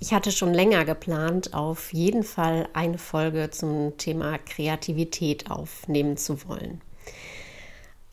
Ich 0.00 0.12
hatte 0.12 0.30
schon 0.30 0.54
länger 0.54 0.84
geplant, 0.84 1.54
auf 1.54 1.92
jeden 1.92 2.22
Fall 2.22 2.68
eine 2.72 2.98
Folge 2.98 3.50
zum 3.50 3.96
Thema 3.96 4.38
Kreativität 4.38 5.50
aufnehmen 5.50 6.16
zu 6.16 6.46
wollen. 6.48 6.80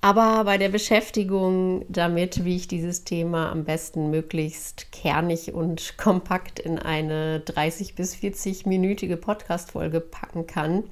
Aber 0.01 0.43
bei 0.45 0.57
der 0.57 0.69
Beschäftigung 0.69 1.85
damit, 1.87 2.43
wie 2.43 2.55
ich 2.55 2.67
dieses 2.67 3.03
Thema 3.03 3.51
am 3.51 3.65
besten 3.65 4.09
möglichst 4.09 4.91
kernig 4.91 5.53
und 5.53 5.97
kompakt 5.97 6.59
in 6.59 6.79
eine 6.79 7.41
30 7.41 7.93
bis 7.93 8.15
40-minütige 8.15 9.17
Podcast-Folge 9.17 9.99
packen 9.99 10.47
kann, 10.47 10.85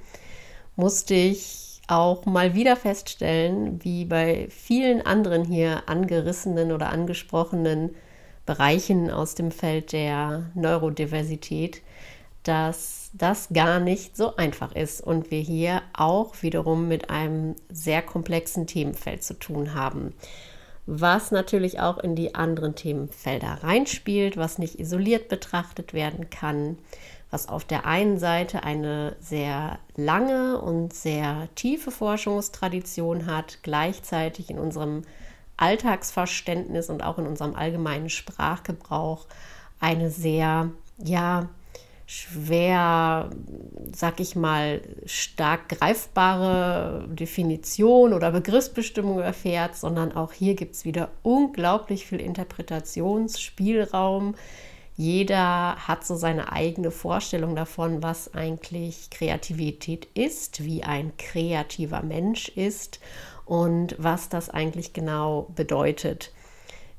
musste 0.76 1.14
ich 1.14 1.80
auch 1.88 2.24
mal 2.24 2.54
wieder 2.54 2.76
feststellen, 2.76 3.82
wie 3.82 4.04
bei 4.04 4.46
vielen 4.48 5.04
anderen 5.04 5.44
hier 5.44 5.88
angerissenen 5.88 6.70
oder 6.70 6.90
angesprochenen 6.90 7.96
Bereichen 8.46 9.10
aus 9.10 9.34
dem 9.34 9.50
Feld 9.50 9.92
der 9.92 10.50
Neurodiversität, 10.54 11.82
dass 12.42 13.10
das 13.14 13.48
gar 13.52 13.80
nicht 13.80 14.16
so 14.16 14.36
einfach 14.36 14.74
ist 14.74 15.00
und 15.00 15.30
wir 15.30 15.40
hier 15.40 15.82
auch 15.94 16.42
wiederum 16.42 16.88
mit 16.88 17.08
einem 17.08 17.56
sehr 17.70 18.02
komplexen 18.02 18.66
Themenfeld 18.66 19.24
zu 19.24 19.34
tun 19.34 19.74
haben, 19.74 20.12
was 20.86 21.30
natürlich 21.30 21.80
auch 21.80 21.96
in 21.98 22.14
die 22.14 22.34
anderen 22.34 22.74
Themenfelder 22.74 23.60
reinspielt, 23.62 24.36
was 24.36 24.58
nicht 24.58 24.78
isoliert 24.78 25.28
betrachtet 25.28 25.94
werden 25.94 26.28
kann, 26.28 26.76
was 27.30 27.48
auf 27.48 27.64
der 27.64 27.86
einen 27.86 28.18
Seite 28.18 28.62
eine 28.62 29.16
sehr 29.20 29.78
lange 29.96 30.60
und 30.60 30.92
sehr 30.92 31.48
tiefe 31.54 31.90
Forschungstradition 31.90 33.26
hat, 33.26 33.60
gleichzeitig 33.62 34.50
in 34.50 34.58
unserem 34.58 35.02
Alltagsverständnis 35.56 36.90
und 36.90 37.02
auch 37.02 37.18
in 37.18 37.26
unserem 37.26 37.54
allgemeinen 37.54 38.10
Sprachgebrauch 38.10 39.26
eine 39.80 40.10
sehr, 40.10 40.70
ja, 40.98 41.48
schwer, 42.06 43.30
sag 43.94 44.20
ich 44.20 44.36
mal, 44.36 44.82
stark 45.06 45.70
greifbare 45.70 47.08
Definition 47.08 48.12
oder 48.12 48.30
Begriffsbestimmung 48.30 49.20
erfährt, 49.20 49.74
sondern 49.76 50.12
auch 50.12 50.32
hier 50.32 50.54
gibt 50.54 50.74
es 50.74 50.84
wieder 50.84 51.08
unglaublich 51.22 52.04
viel 52.06 52.20
Interpretationsspielraum. 52.20 54.34
Jeder 54.96 55.74
hat 55.76 56.06
so 56.06 56.14
seine 56.14 56.52
eigene 56.52 56.92
Vorstellung 56.92 57.56
davon, 57.56 58.02
was 58.02 58.34
eigentlich 58.34 59.08
Kreativität 59.10 60.06
ist, 60.14 60.62
wie 60.62 60.84
ein 60.84 61.16
kreativer 61.16 62.02
Mensch 62.02 62.48
ist 62.48 63.00
und 63.46 63.96
was 63.98 64.28
das 64.28 64.50
eigentlich 64.50 64.92
genau 64.92 65.48
bedeutet. 65.54 66.32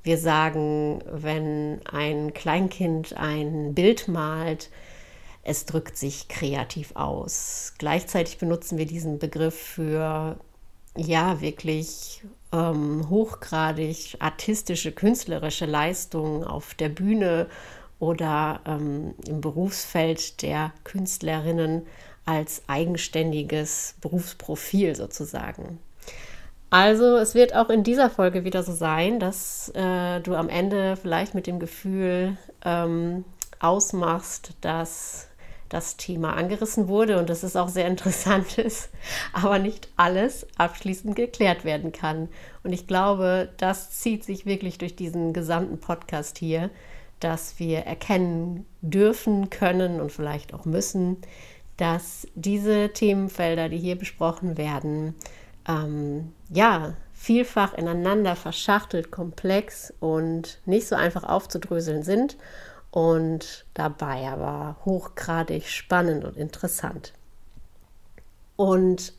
Wir 0.04 0.18
sagen, 0.18 1.02
wenn 1.12 1.82
ein 1.92 2.34
Kleinkind 2.34 3.18
ein 3.18 3.74
Bild 3.74 4.08
malt, 4.08 4.70
es 5.42 5.66
drückt 5.66 5.98
sich 5.98 6.28
kreativ 6.28 6.96
aus. 6.96 7.74
Gleichzeitig 7.78 8.38
benutzen 8.38 8.78
wir 8.78 8.86
diesen 8.86 9.20
Begriff 9.20 9.56
für 9.56 10.38
ja 10.98 11.42
wirklich 11.42 12.24
ähm, 12.52 13.10
hochgradig 13.10 14.18
artistische, 14.20 14.92
künstlerische 14.92 15.66
Leistungen 15.66 16.44
auf 16.44 16.74
der 16.74 16.90
Bühne 16.90 17.48
oder 18.00 18.62
ähm, 18.66 19.14
im 19.28 19.42
Berufsfeld 19.42 20.42
der 20.42 20.72
Künstlerinnen 20.84 21.86
als 22.26 22.64
eigenständiges 22.68 23.96
Berufsprofil 24.02 24.96
sozusagen. 24.96 25.80
Also 26.76 27.16
es 27.16 27.36
wird 27.36 27.56
auch 27.56 27.70
in 27.70 27.84
dieser 27.84 28.10
Folge 28.10 28.44
wieder 28.44 28.62
so 28.62 28.74
sein, 28.74 29.18
dass 29.18 29.72
äh, 29.76 30.20
du 30.20 30.36
am 30.36 30.50
Ende 30.50 30.98
vielleicht 30.98 31.34
mit 31.34 31.48
dem 31.48 31.58
Gefühl 31.58 32.36
ähm, 32.66 33.24
ausmachst, 33.62 34.50
dass 34.60 35.30
das 35.70 35.96
Thema 35.96 36.34
angerissen 36.34 36.90
wurde 36.90 37.18
und 37.18 37.30
dass 37.30 37.44
es 37.44 37.56
auch 37.56 37.70
sehr 37.70 37.88
interessant 37.88 38.58
ist, 38.58 38.90
aber 39.32 39.58
nicht 39.58 39.88
alles 39.96 40.48
abschließend 40.58 41.16
geklärt 41.16 41.64
werden 41.64 41.94
kann. 41.94 42.28
Und 42.62 42.74
ich 42.74 42.88
glaube, 42.88 43.48
das 43.56 43.92
zieht 43.92 44.26
sich 44.26 44.46
wirklich 44.46 44.78
durch 44.78 44.98
diesen 44.98 45.32
gesamten 45.32 45.78
Podcast 45.78 46.38
hier, 46.40 46.70
dass 47.22 47.58
wir 47.58 47.86
erkennen 47.86 48.66
dürfen, 48.82 49.50
können 49.50 50.02
und 50.02 50.12
vielleicht 50.12 50.54
auch 50.54 50.66
müssen, 50.66 51.20
dass 51.78 52.28
diese 52.36 52.90
Themenfelder, 52.90 53.70
die 53.70 53.78
hier 53.78 53.98
besprochen 53.98 54.58
werden, 54.58 55.16
ähm, 55.68 56.34
ja, 56.50 56.94
vielfach 57.14 57.74
ineinander 57.74 58.36
verschachtelt, 58.36 59.12
komplex 59.12 59.94
und 60.00 60.60
nicht 60.66 60.88
so 60.88 60.96
einfach 60.96 61.24
aufzudröseln 61.24 62.04
sind 62.04 62.38
und 62.92 63.66
dabei 63.74 64.28
aber 64.30 64.78
hochgradig 64.86 65.68
spannend 65.68 66.24
und 66.24 66.38
interessant. 66.38 67.14
Und 68.56 69.14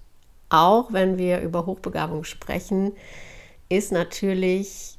auch 0.49 0.93
wenn 0.93 1.19
wir 1.19 1.41
über 1.41 1.67
Hochbegabung 1.67 2.25
sprechen, 2.25 2.93
ist 3.69 3.93
natürlich 3.93 4.97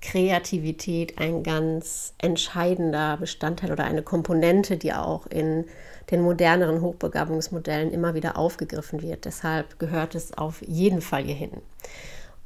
Kreativität 0.00 1.18
ein 1.18 1.42
ganz 1.42 2.14
entscheidender 2.18 3.16
Bestandteil 3.16 3.72
oder 3.72 3.84
eine 3.84 4.02
Komponente, 4.02 4.76
die 4.76 4.92
auch 4.92 5.26
in 5.26 5.64
den 6.10 6.22
moderneren 6.22 6.80
Hochbegabungsmodellen 6.80 7.92
immer 7.92 8.14
wieder 8.14 8.36
aufgegriffen 8.36 9.02
wird. 9.02 9.24
Deshalb 9.24 9.78
gehört 9.78 10.14
es 10.14 10.36
auf 10.36 10.62
jeden 10.66 11.00
Fall 11.00 11.24
hierhin. 11.24 11.52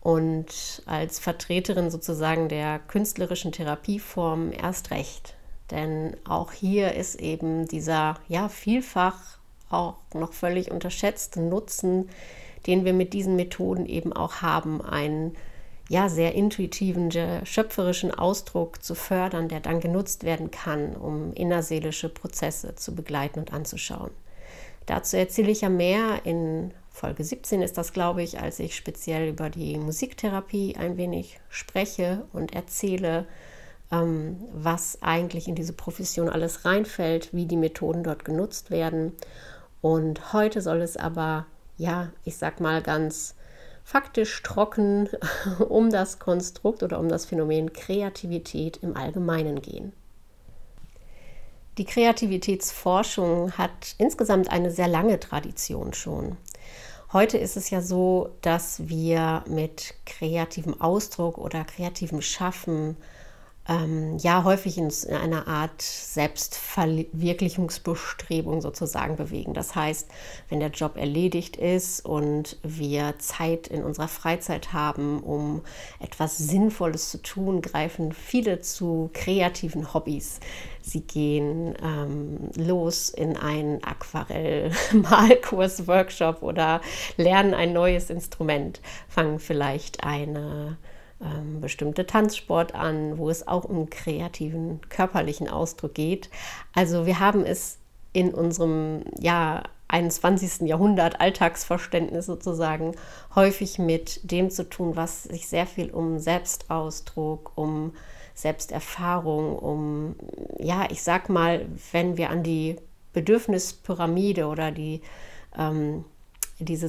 Und 0.00 0.82
als 0.86 1.18
Vertreterin 1.18 1.90
sozusagen 1.90 2.48
der 2.48 2.78
künstlerischen 2.78 3.52
Therapieform 3.52 4.52
erst 4.52 4.90
recht. 4.90 5.34
Denn 5.70 6.16
auch 6.26 6.52
hier 6.52 6.94
ist 6.94 7.16
eben 7.16 7.66
dieser 7.66 8.14
ja 8.28 8.48
vielfach 8.48 9.38
auch 9.70 9.96
noch 10.14 10.32
völlig 10.32 10.70
unterschätzte 10.70 11.40
Nutzen, 11.40 12.08
den 12.66 12.84
wir 12.84 12.92
mit 12.92 13.12
diesen 13.12 13.36
Methoden 13.36 13.86
eben 13.86 14.12
auch 14.12 14.40
haben, 14.40 14.80
ein 14.82 15.34
ja, 15.88 16.10
sehr 16.10 16.34
intuitiven, 16.34 17.10
schöpferischen 17.44 18.12
Ausdruck 18.12 18.82
zu 18.82 18.94
fördern, 18.94 19.48
der 19.48 19.60
dann 19.60 19.80
genutzt 19.80 20.22
werden 20.22 20.50
kann, 20.50 20.94
um 20.94 21.32
innerseelische 21.32 22.10
Prozesse 22.10 22.74
zu 22.74 22.94
begleiten 22.94 23.40
und 23.40 23.52
anzuschauen. 23.52 24.10
Dazu 24.84 25.16
erzähle 25.16 25.50
ich 25.50 25.62
ja 25.62 25.70
mehr. 25.70 26.24
In 26.24 26.72
Folge 26.90 27.24
17 27.24 27.62
ist 27.62 27.78
das, 27.78 27.92
glaube 27.92 28.22
ich, 28.22 28.40
als 28.40 28.58
ich 28.58 28.76
speziell 28.76 29.28
über 29.28 29.48
die 29.50 29.78
Musiktherapie 29.78 30.76
ein 30.76 30.96
wenig 30.96 31.40
spreche 31.48 32.24
und 32.32 32.54
erzähle, 32.54 33.26
ähm, 33.90 34.36
was 34.52 34.98
eigentlich 35.02 35.48
in 35.48 35.54
diese 35.54 35.72
Profession 35.72 36.28
alles 36.28 36.64
reinfällt, 36.64 37.32
wie 37.32 37.46
die 37.46 37.56
Methoden 37.56 38.02
dort 38.02 38.24
genutzt 38.24 38.70
werden. 38.70 39.12
Und 39.80 40.32
heute 40.32 40.60
soll 40.60 40.82
es 40.82 40.96
aber, 40.96 41.46
ja, 41.76 42.10
ich 42.24 42.36
sag 42.36 42.60
mal 42.60 42.82
ganz 42.82 43.34
faktisch 43.88 44.42
trocken 44.42 45.08
um 45.70 45.90
das 45.90 46.18
Konstrukt 46.18 46.82
oder 46.82 47.00
um 47.00 47.08
das 47.08 47.24
Phänomen 47.24 47.72
Kreativität 47.72 48.76
im 48.82 48.94
Allgemeinen 48.94 49.62
gehen. 49.62 49.94
Die 51.78 51.86
Kreativitätsforschung 51.86 53.52
hat 53.52 53.94
insgesamt 53.96 54.50
eine 54.50 54.70
sehr 54.70 54.88
lange 54.88 55.18
Tradition 55.18 55.94
schon. 55.94 56.36
Heute 57.14 57.38
ist 57.38 57.56
es 57.56 57.70
ja 57.70 57.80
so, 57.80 58.36
dass 58.42 58.88
wir 58.88 59.42
mit 59.48 59.94
kreativem 60.04 60.78
Ausdruck 60.82 61.38
oder 61.38 61.64
kreativem 61.64 62.20
Schaffen 62.20 62.98
ähm, 63.68 64.16
ja 64.18 64.42
häufig 64.44 64.78
in 64.78 64.90
einer 65.14 65.46
Art 65.46 65.82
Selbstverwirklichungsbestrebung 65.82 68.62
sozusagen 68.62 69.16
bewegen. 69.16 69.52
Das 69.52 69.74
heißt, 69.74 70.08
wenn 70.48 70.60
der 70.60 70.70
Job 70.70 70.96
erledigt 70.96 71.56
ist 71.56 72.02
und 72.04 72.56
wir 72.62 73.18
Zeit 73.18 73.66
in 73.68 73.84
unserer 73.84 74.08
Freizeit 74.08 74.72
haben, 74.72 75.22
um 75.22 75.60
etwas 76.00 76.38
Sinnvolles 76.38 77.10
zu 77.10 77.20
tun, 77.22 77.60
greifen 77.60 78.12
viele 78.12 78.60
zu 78.60 79.10
kreativen 79.12 79.92
Hobbys. 79.92 80.40
Sie 80.80 81.02
gehen 81.02 81.74
ähm, 81.82 82.48
los 82.56 83.10
in 83.10 83.36
einen 83.36 83.84
Aquarell-Malkurs, 83.84 85.86
Workshop 85.86 86.42
oder 86.42 86.80
lernen 87.18 87.52
ein 87.52 87.74
neues 87.74 88.08
Instrument, 88.08 88.80
fangen 89.08 89.38
vielleicht 89.38 90.04
eine 90.04 90.78
ähm, 91.20 91.60
bestimmte 91.60 92.06
Tanzsport 92.06 92.74
an, 92.74 93.18
wo 93.18 93.28
es 93.30 93.46
auch 93.48 93.64
um 93.64 93.90
kreativen 93.90 94.80
körperlichen 94.88 95.48
Ausdruck 95.48 95.94
geht. 95.94 96.30
Also 96.74 97.06
wir 97.06 97.18
haben 97.18 97.44
es 97.44 97.78
in 98.12 98.32
unserem 98.32 99.02
ja 99.18 99.62
21. 99.88 100.68
Jahrhundert 100.68 101.20
Alltagsverständnis 101.20 102.26
sozusagen 102.26 102.94
häufig 103.34 103.78
mit 103.78 104.20
dem 104.30 104.50
zu 104.50 104.68
tun, 104.68 104.96
was 104.96 105.24
sich 105.24 105.48
sehr 105.48 105.66
viel 105.66 105.90
um 105.90 106.18
Selbstausdruck, 106.18 107.52
um 107.56 107.94
Selbsterfahrung, 108.34 109.58
um 109.58 110.16
ja, 110.58 110.86
ich 110.90 111.02
sag 111.02 111.28
mal, 111.28 111.66
wenn 111.92 112.16
wir 112.16 112.30
an 112.30 112.42
die 112.42 112.76
Bedürfnispyramide 113.12 114.46
oder 114.46 114.70
die 114.70 115.00
ähm, 115.56 116.04
diese 116.60 116.88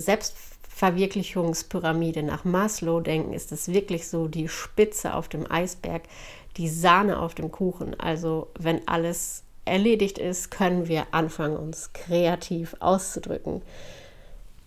Selbstverwirklichungspyramide 0.79 2.23
nach 2.23 2.45
Maslow 2.45 3.01
denken, 3.01 3.33
ist 3.33 3.51
es 3.51 3.67
wirklich 3.67 4.07
so 4.07 4.27
die 4.29 4.47
Spitze 4.47 5.13
auf 5.13 5.27
dem 5.27 5.49
Eisberg, 5.51 6.03
die 6.55 6.69
Sahne 6.69 7.19
auf 7.19 7.35
dem 7.35 7.51
Kuchen. 7.51 7.99
Also 7.99 8.47
wenn 8.57 8.87
alles 8.87 9.43
erledigt 9.65 10.17
ist, 10.17 10.51
können 10.51 10.87
wir 10.87 11.07
anfangen, 11.11 11.57
uns 11.57 11.91
kreativ 11.91 12.77
auszudrücken. 12.79 13.61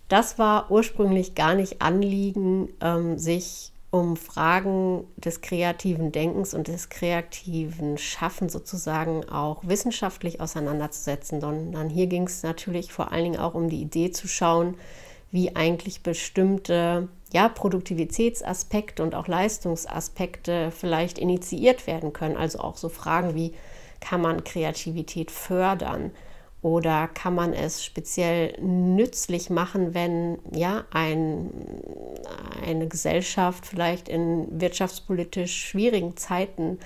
Das 0.09 0.39
war 0.39 0.71
ursprünglich 0.71 1.35
gar 1.35 1.55
nicht 1.55 1.81
Anliegen, 1.81 2.69
ähm, 2.83 3.17
sich 3.17 3.73
um 3.91 4.17
Fragen 4.17 5.05
des 5.17 5.41
kreativen 5.41 6.13
Denkens 6.13 6.53
und 6.53 6.69
des 6.69 6.91
kreativen 6.91 7.97
Schaffens 7.97 8.53
sozusagen 8.53 9.29
auch 9.31 9.63
wissenschaftlich 9.67 10.41
auseinanderzusetzen, 10.41 11.41
sondern 11.41 11.89
hier 11.89 12.07
ging 12.07 12.25
es 12.25 12.43
natürlich 12.43 12.93
vor 12.93 13.13
allen 13.13 13.25
Dingen 13.25 13.41
auch 13.41 13.55
um 13.55 13.71
die 13.71 13.81
Idee 13.81 14.11
zu 14.11 14.29
schauen, 14.29 14.77
wie 15.33 15.57
eigentlich 15.57 16.03
bestimmte 16.03 17.09
ja, 17.33 17.49
Produktivitätsaspekte 17.49 19.03
und 19.03 19.15
auch 19.15 19.27
Leistungsaspekte 19.27 20.71
vielleicht 20.71 21.19
initiiert 21.19 21.87
werden 21.87 22.13
können. 22.13 22.37
Also 22.37 22.61
auch 22.61 22.77
so 22.77 22.89
Fragen 22.89 23.35
wie, 23.35 23.55
kann 24.01 24.21
man 24.21 24.45
Kreativität 24.45 25.31
fördern? 25.31 26.11
Oder 26.61 27.09
kann 27.09 27.35
man 27.35 27.53
es 27.55 27.85
speziell 27.85 28.57
nützlich 28.61 29.51
machen, 29.51 29.95
wenn 29.95 30.39
ja 30.55 30.85
ein, 30.93 31.51
eine 32.65 32.87
Gesellschaft 32.87 33.67
vielleicht 33.67 34.09
in 34.09 34.61
wirtschaftspolitisch 34.61 35.53
schwierigen 35.53 36.17
Zeiten 36.17 36.79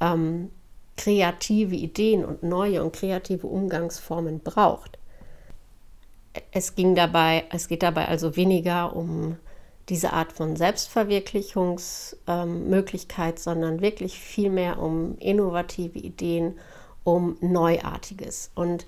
ähm, 0.00 0.50
kreative 0.96 1.74
Ideen 1.74 2.24
und 2.24 2.42
neue 2.42 2.82
und 2.82 2.94
kreative 2.94 3.46
Umgangsformen 3.46 4.40
braucht? 4.40 4.99
Es 6.52 6.74
ging 6.74 6.94
dabei, 6.94 7.44
es 7.50 7.68
geht 7.68 7.82
dabei 7.82 8.08
also 8.08 8.36
weniger 8.36 8.94
um 8.94 9.36
diese 9.88 10.12
Art 10.12 10.32
von 10.32 10.56
Selbstverwirklichungsmöglichkeit, 10.56 13.34
ähm, 13.34 13.42
sondern 13.42 13.80
wirklich 13.80 14.20
vielmehr 14.20 14.78
um 14.78 15.16
innovative 15.18 15.98
Ideen, 15.98 16.58
um 17.02 17.36
Neuartiges. 17.40 18.52
Und 18.54 18.86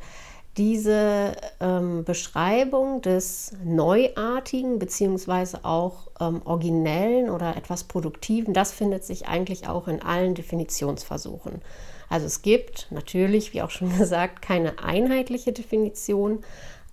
diese 0.57 1.33
ähm, 1.61 2.05
Beschreibung 2.05 3.01
des 3.01 3.53
Neuartigen 3.65 4.79
beziehungsweise 4.79 5.65
auch 5.65 6.09
ähm, 6.21 6.43
Originellen 6.45 7.31
oder 7.31 7.57
etwas 7.57 7.85
Produktiven, 7.85 8.53
das 8.53 8.71
findet 8.71 9.05
sich 9.05 9.27
eigentlich 9.27 9.67
auch 9.67 9.89
in 9.89 10.03
allen 10.03 10.35
Definitionsversuchen. 10.35 11.63
Also 12.11 12.27
es 12.27 12.43
gibt 12.43 12.89
natürlich, 12.91 13.55
wie 13.55 13.63
auch 13.63 13.71
schon 13.71 13.97
gesagt, 13.99 14.43
keine 14.43 14.79
einheitliche 14.79 15.53
Definition, 15.53 16.41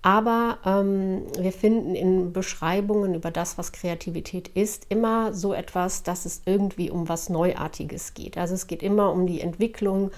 aber 0.01 0.59
ähm, 0.65 1.23
wir 1.37 1.51
finden 1.51 1.93
in 1.93 2.31
Beschreibungen 2.31 3.15
über 3.15 3.31
das, 3.31 3.57
was 3.57 3.73
Kreativität 3.73 4.47
ist, 4.49 4.85
immer 4.89 5.33
so 5.33 5.53
etwas, 5.53 6.03
dass 6.03 6.25
es 6.25 6.41
irgendwie 6.45 6.89
um 6.89 7.09
was 7.09 7.29
Neuartiges 7.29 8.13
geht. 8.13 8.37
Also 8.37 8.53
es 8.53 8.67
geht 8.67 8.81
immer 8.81 9.11
um 9.11 9.27
die 9.27 9.41
Entwicklung 9.41 10.11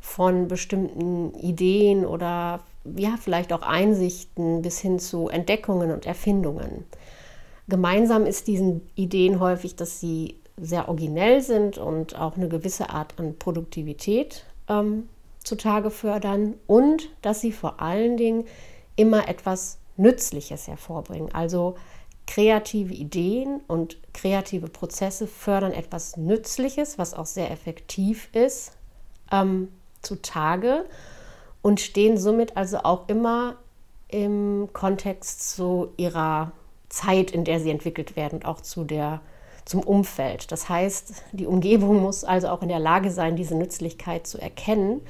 von 0.00 0.48
bestimmten 0.48 1.34
Ideen 1.34 2.04
oder 2.04 2.60
ja, 2.96 3.16
vielleicht 3.20 3.52
auch 3.52 3.62
Einsichten 3.62 4.62
bis 4.62 4.80
hin 4.80 4.98
zu 4.98 5.28
Entdeckungen 5.28 5.92
und 5.92 6.06
Erfindungen. 6.06 6.84
Gemeinsam 7.68 8.26
ist 8.26 8.48
diesen 8.48 8.80
Ideen 8.96 9.38
häufig, 9.38 9.76
dass 9.76 10.00
sie 10.00 10.36
sehr 10.56 10.88
originell 10.88 11.40
sind 11.40 11.78
und 11.78 12.18
auch 12.18 12.36
eine 12.36 12.48
gewisse 12.48 12.90
Art 12.90 13.14
an 13.18 13.36
Produktivität 13.38 14.44
ähm, 14.68 15.08
zutage 15.44 15.90
fördern 15.90 16.54
und 16.66 17.10
dass 17.22 17.40
sie 17.40 17.52
vor 17.52 17.80
allen 17.80 18.16
Dingen 18.16 18.44
immer 19.00 19.28
etwas 19.28 19.78
Nützliches 19.96 20.68
hervorbringen. 20.68 21.34
Also 21.34 21.76
kreative 22.26 22.92
Ideen 22.92 23.60
und 23.66 23.96
kreative 24.12 24.68
Prozesse 24.68 25.26
fördern 25.26 25.72
etwas 25.72 26.16
Nützliches, 26.16 26.98
was 26.98 27.14
auch 27.14 27.26
sehr 27.26 27.50
effektiv 27.50 28.28
ist, 28.34 28.72
ähm, 29.32 29.68
zutage 30.02 30.84
und 31.62 31.80
stehen 31.80 32.18
somit 32.18 32.56
also 32.56 32.78
auch 32.78 33.08
immer 33.08 33.56
im 34.08 34.68
Kontext 34.72 35.50
zu 35.54 35.92
ihrer 35.96 36.52
Zeit, 36.88 37.30
in 37.30 37.44
der 37.44 37.58
sie 37.58 37.70
entwickelt 37.70 38.16
werden 38.16 38.36
und 38.36 38.44
auch 38.44 38.60
zu 38.60 38.84
der, 38.84 39.20
zum 39.64 39.80
Umfeld. 39.80 40.52
Das 40.52 40.68
heißt, 40.68 41.22
die 41.32 41.46
Umgebung 41.46 42.02
muss 42.02 42.24
also 42.24 42.48
auch 42.48 42.62
in 42.62 42.68
der 42.68 42.80
Lage 42.80 43.10
sein, 43.10 43.36
diese 43.36 43.56
Nützlichkeit 43.56 44.26
zu 44.26 44.38
erkennen 44.38 45.00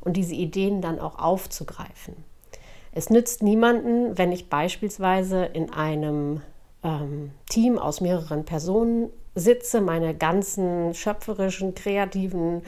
und 0.00 0.16
diese 0.16 0.34
Ideen 0.34 0.82
dann 0.82 0.98
auch 0.98 1.18
aufzugreifen. 1.18 2.29
Es 2.92 3.10
nützt 3.10 3.42
niemanden, 3.42 4.18
wenn 4.18 4.32
ich 4.32 4.48
beispielsweise 4.48 5.44
in 5.44 5.72
einem 5.72 6.40
ähm, 6.82 7.30
Team 7.48 7.78
aus 7.78 8.00
mehreren 8.00 8.44
Personen 8.44 9.10
sitze, 9.34 9.80
meine 9.80 10.14
ganzen 10.14 10.94
schöpferischen, 10.94 11.74
kreativen 11.74 12.62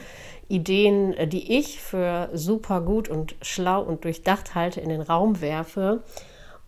Ideen, 0.47 1.13
äh, 1.13 1.27
die 1.27 1.57
ich 1.57 1.81
für 1.81 2.29
super 2.33 2.81
gut 2.81 3.09
und 3.09 3.35
schlau 3.41 3.81
und 3.81 4.05
durchdacht 4.05 4.55
halte, 4.55 4.79
in 4.79 4.89
den 4.89 5.01
Raum 5.01 5.41
werfe 5.41 6.03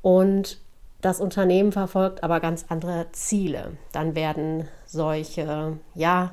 und 0.01 0.59
das 1.01 1.19
Unternehmen 1.21 1.71
verfolgt 1.71 2.23
aber 2.23 2.39
ganz 2.39 2.65
andere 2.69 3.07
Ziele. 3.11 3.73
Dann 3.91 4.15
werden 4.15 4.67
solche, 4.87 5.77
ja, 5.93 6.31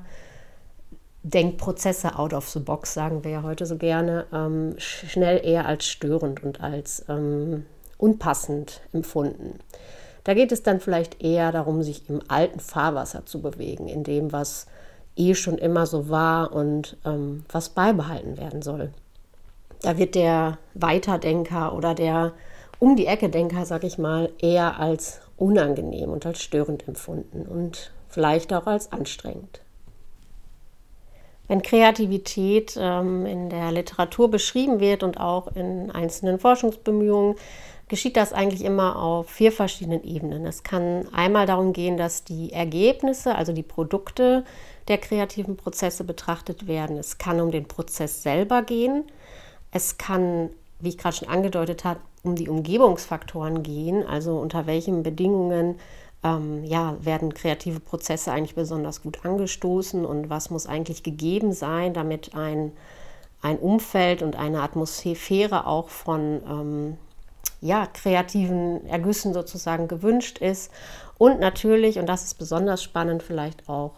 Denkprozesse 1.22 2.18
out 2.18 2.32
of 2.32 2.48
the 2.48 2.58
box, 2.58 2.94
sagen 2.94 3.22
wir 3.22 3.30
ja 3.30 3.42
heute 3.42 3.64
so 3.66 3.76
gerne, 3.76 4.26
ähm, 4.32 4.74
schnell 4.78 5.44
eher 5.44 5.66
als 5.66 5.86
störend 5.86 6.42
und 6.42 6.60
als 6.60 7.04
ähm, 7.08 7.64
unpassend 7.98 8.80
empfunden. 8.92 9.60
Da 10.24 10.34
geht 10.34 10.52
es 10.52 10.62
dann 10.62 10.80
vielleicht 10.80 11.22
eher 11.22 11.52
darum, 11.52 11.82
sich 11.82 12.08
im 12.08 12.20
alten 12.28 12.60
Fahrwasser 12.60 13.24
zu 13.26 13.40
bewegen, 13.40 13.88
in 13.88 14.04
dem, 14.04 14.32
was 14.32 14.66
eh 15.16 15.34
schon 15.34 15.58
immer 15.58 15.86
so 15.86 16.08
war 16.08 16.52
und 16.52 16.96
ähm, 17.04 17.44
was 17.50 17.70
beibehalten 17.70 18.36
werden 18.36 18.62
soll. 18.62 18.92
Da 19.82 19.98
wird 19.98 20.14
der 20.14 20.58
Weiterdenker 20.74 21.74
oder 21.74 21.94
der 21.94 22.32
um 22.78 22.96
die 22.96 23.06
Ecke 23.06 23.28
Denker, 23.28 23.64
sag 23.64 23.84
ich 23.84 23.98
mal, 23.98 24.30
eher 24.40 24.80
als 24.80 25.20
unangenehm 25.36 26.10
und 26.10 26.26
als 26.26 26.42
störend 26.42 26.88
empfunden 26.88 27.46
und 27.46 27.92
vielleicht 28.08 28.52
auch 28.52 28.66
als 28.66 28.90
anstrengend. 28.90 29.61
Wenn 31.48 31.62
Kreativität 31.62 32.76
ähm, 32.78 33.26
in 33.26 33.50
der 33.50 33.72
Literatur 33.72 34.30
beschrieben 34.30 34.80
wird 34.80 35.02
und 35.02 35.18
auch 35.18 35.48
in 35.54 35.90
einzelnen 35.90 36.38
Forschungsbemühungen, 36.38 37.36
geschieht 37.88 38.16
das 38.16 38.32
eigentlich 38.32 38.64
immer 38.64 38.96
auf 38.96 39.28
vier 39.28 39.52
verschiedenen 39.52 40.02
Ebenen. 40.02 40.46
Es 40.46 40.62
kann 40.62 41.06
einmal 41.12 41.46
darum 41.46 41.74
gehen, 41.74 41.98
dass 41.98 42.24
die 42.24 42.52
Ergebnisse, 42.52 43.34
also 43.34 43.52
die 43.52 43.62
Produkte 43.62 44.44
der 44.88 44.96
kreativen 44.98 45.58
Prozesse 45.58 46.04
betrachtet 46.04 46.66
werden. 46.66 46.96
Es 46.96 47.18
kann 47.18 47.40
um 47.40 47.50
den 47.50 47.68
Prozess 47.68 48.22
selber 48.22 48.62
gehen. 48.62 49.04
Es 49.72 49.98
kann, 49.98 50.50
wie 50.80 50.88
ich 50.88 50.96
gerade 50.96 51.16
schon 51.16 51.28
angedeutet 51.28 51.84
habe, 51.84 52.00
um 52.22 52.34
die 52.34 52.48
Umgebungsfaktoren 52.48 53.62
gehen, 53.62 54.06
also 54.06 54.38
unter 54.38 54.66
welchen 54.66 55.02
Bedingungen 55.02 55.76
ähm, 56.24 56.64
ja, 56.64 56.96
werden 57.00 57.34
kreative 57.34 57.80
Prozesse 57.80 58.32
eigentlich 58.32 58.54
besonders 58.54 59.02
gut 59.02 59.24
angestoßen 59.24 60.04
und 60.04 60.30
was 60.30 60.50
muss 60.50 60.66
eigentlich 60.66 61.02
gegeben 61.02 61.52
sein, 61.52 61.94
damit 61.94 62.34
ein, 62.34 62.72
ein 63.40 63.58
Umfeld 63.58 64.22
und 64.22 64.36
eine 64.36 64.62
Atmosphäre 64.62 65.66
auch 65.66 65.88
von 65.88 66.42
ähm, 66.48 66.96
ja, 67.60 67.86
kreativen 67.86 68.86
Ergüssen 68.86 69.32
sozusagen 69.32 69.88
gewünscht 69.88 70.38
ist. 70.38 70.70
Und 71.18 71.40
natürlich, 71.40 71.98
und 71.98 72.06
das 72.06 72.24
ist 72.24 72.34
besonders 72.34 72.82
spannend 72.82 73.22
vielleicht 73.22 73.68
auch 73.68 73.92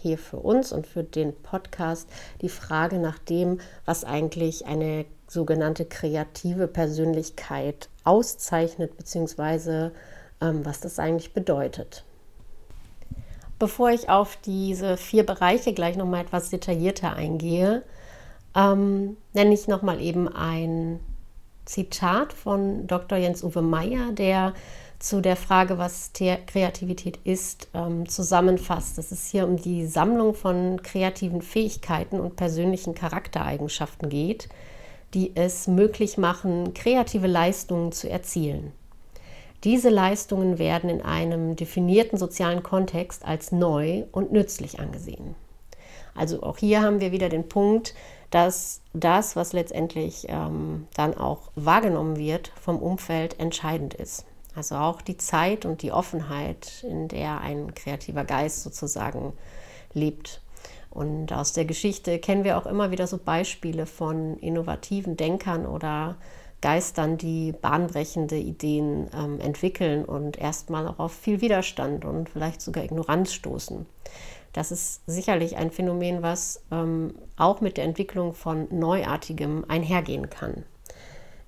hier 0.00 0.16
für 0.16 0.38
uns 0.38 0.72
und 0.72 0.86
für 0.86 1.04
den 1.04 1.34
Podcast, 1.42 2.08
die 2.40 2.48
Frage 2.48 2.98
nach 2.98 3.18
dem, 3.18 3.60
was 3.84 4.04
eigentlich 4.04 4.66
eine 4.66 5.04
sogenannte 5.28 5.84
kreative 5.84 6.66
Persönlichkeit 6.66 7.88
auszeichnet, 8.04 8.96
beziehungsweise 8.96 9.92
was 10.64 10.80
das 10.80 10.98
eigentlich 10.98 11.32
bedeutet. 11.32 12.04
Bevor 13.58 13.90
ich 13.90 14.08
auf 14.08 14.36
diese 14.36 14.96
vier 14.96 15.24
Bereiche 15.24 15.74
gleich 15.74 15.96
nochmal 15.96 16.22
etwas 16.22 16.50
detaillierter 16.50 17.14
eingehe, 17.14 17.82
ähm, 18.56 19.16
nenne 19.34 19.54
ich 19.54 19.68
nochmal 19.68 20.00
eben 20.00 20.28
ein 20.28 20.98
Zitat 21.66 22.32
von 22.32 22.86
Dr. 22.86 23.18
Jens-Uwe 23.18 23.62
Meyer, 23.62 24.12
der 24.12 24.54
zu 24.98 25.20
der 25.20 25.36
Frage, 25.36 25.78
was 25.78 26.12
Kreativität 26.12 27.18
ist, 27.24 27.68
ähm, 27.74 28.08
zusammenfasst. 28.08 28.98
dass 28.98 29.12
es 29.12 29.28
hier 29.28 29.46
um 29.46 29.56
die 29.56 29.86
Sammlung 29.86 30.34
von 30.34 30.82
kreativen 30.82 31.42
Fähigkeiten 31.42 32.20
und 32.20 32.36
persönlichen 32.36 32.94
Charaktereigenschaften 32.94 34.08
geht, 34.08 34.48
die 35.14 35.32
es 35.34 35.66
möglich 35.66 36.18
machen, 36.18 36.74
kreative 36.74 37.26
Leistungen 37.26 37.92
zu 37.92 38.10
erzielen. 38.10 38.72
Diese 39.64 39.90
Leistungen 39.90 40.58
werden 40.58 40.88
in 40.88 41.02
einem 41.02 41.54
definierten 41.54 42.18
sozialen 42.18 42.62
Kontext 42.62 43.24
als 43.24 43.52
neu 43.52 44.04
und 44.12 44.32
nützlich 44.32 44.80
angesehen. 44.80 45.34
Also 46.14 46.42
auch 46.42 46.58
hier 46.58 46.82
haben 46.82 47.00
wir 47.00 47.12
wieder 47.12 47.28
den 47.28 47.48
Punkt, 47.48 47.94
dass 48.30 48.80
das, 48.94 49.36
was 49.36 49.52
letztendlich 49.52 50.26
ähm, 50.28 50.86
dann 50.94 51.16
auch 51.16 51.50
wahrgenommen 51.56 52.16
wird 52.16 52.52
vom 52.60 52.78
Umfeld, 52.78 53.38
entscheidend 53.38 53.94
ist. 53.94 54.24
Also 54.54 54.76
auch 54.76 55.02
die 55.02 55.16
Zeit 55.16 55.64
und 55.64 55.82
die 55.82 55.92
Offenheit, 55.92 56.84
in 56.88 57.08
der 57.08 57.40
ein 57.40 57.74
kreativer 57.74 58.24
Geist 58.24 58.62
sozusagen 58.62 59.32
lebt. 59.92 60.40
Und 60.90 61.32
aus 61.32 61.52
der 61.52 61.64
Geschichte 61.64 62.18
kennen 62.18 62.44
wir 62.44 62.58
auch 62.58 62.66
immer 62.66 62.90
wieder 62.90 63.06
so 63.06 63.18
Beispiele 63.18 63.86
von 63.86 64.36
innovativen 64.38 65.16
Denkern 65.16 65.66
oder 65.66 66.16
Geistern, 66.60 67.16
die 67.16 67.52
bahnbrechende 67.52 68.36
Ideen 68.36 69.08
ähm, 69.14 69.40
entwickeln 69.40 70.04
und 70.04 70.38
erstmal 70.38 70.86
auch 70.86 70.98
auf 70.98 71.12
viel 71.12 71.40
Widerstand 71.40 72.04
und 72.04 72.28
vielleicht 72.28 72.60
sogar 72.60 72.84
Ignoranz 72.84 73.32
stoßen. 73.32 73.86
Das 74.52 74.72
ist 74.72 75.02
sicherlich 75.06 75.56
ein 75.56 75.70
Phänomen, 75.70 76.22
was 76.22 76.62
ähm, 76.70 77.14
auch 77.36 77.60
mit 77.60 77.76
der 77.76 77.84
Entwicklung 77.84 78.34
von 78.34 78.66
Neuartigem 78.70 79.64
einhergehen 79.68 80.28
kann. 80.28 80.64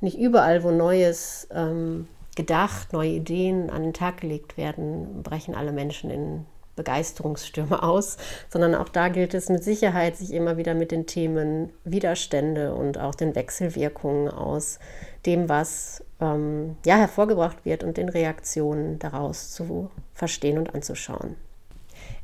Nicht 0.00 0.18
überall, 0.18 0.62
wo 0.62 0.70
Neues 0.70 1.48
ähm, 1.52 2.08
gedacht, 2.36 2.92
neue 2.92 3.10
Ideen 3.10 3.70
an 3.70 3.82
den 3.82 3.92
Tag 3.92 4.20
gelegt 4.20 4.56
werden, 4.56 5.22
brechen 5.22 5.54
alle 5.54 5.72
Menschen 5.72 6.10
in 6.10 6.46
Begeisterungsstürme 6.76 7.82
aus, 7.82 8.16
sondern 8.48 8.74
auch 8.74 8.88
da 8.88 9.08
gilt 9.08 9.34
es 9.34 9.48
mit 9.48 9.62
Sicherheit, 9.62 10.16
sich 10.16 10.32
immer 10.32 10.56
wieder 10.56 10.74
mit 10.74 10.90
den 10.90 11.06
Themen 11.06 11.70
Widerstände 11.84 12.74
und 12.74 12.98
auch 12.98 13.14
den 13.14 13.34
Wechselwirkungen 13.34 14.28
aus 14.28 14.78
dem, 15.26 15.48
was 15.48 16.04
ähm, 16.20 16.76
ja 16.84 16.96
hervorgebracht 16.96 17.64
wird 17.64 17.84
und 17.84 17.96
den 17.96 18.08
Reaktionen 18.08 18.98
daraus 18.98 19.52
zu 19.52 19.90
verstehen 20.14 20.58
und 20.58 20.74
anzuschauen. 20.74 21.36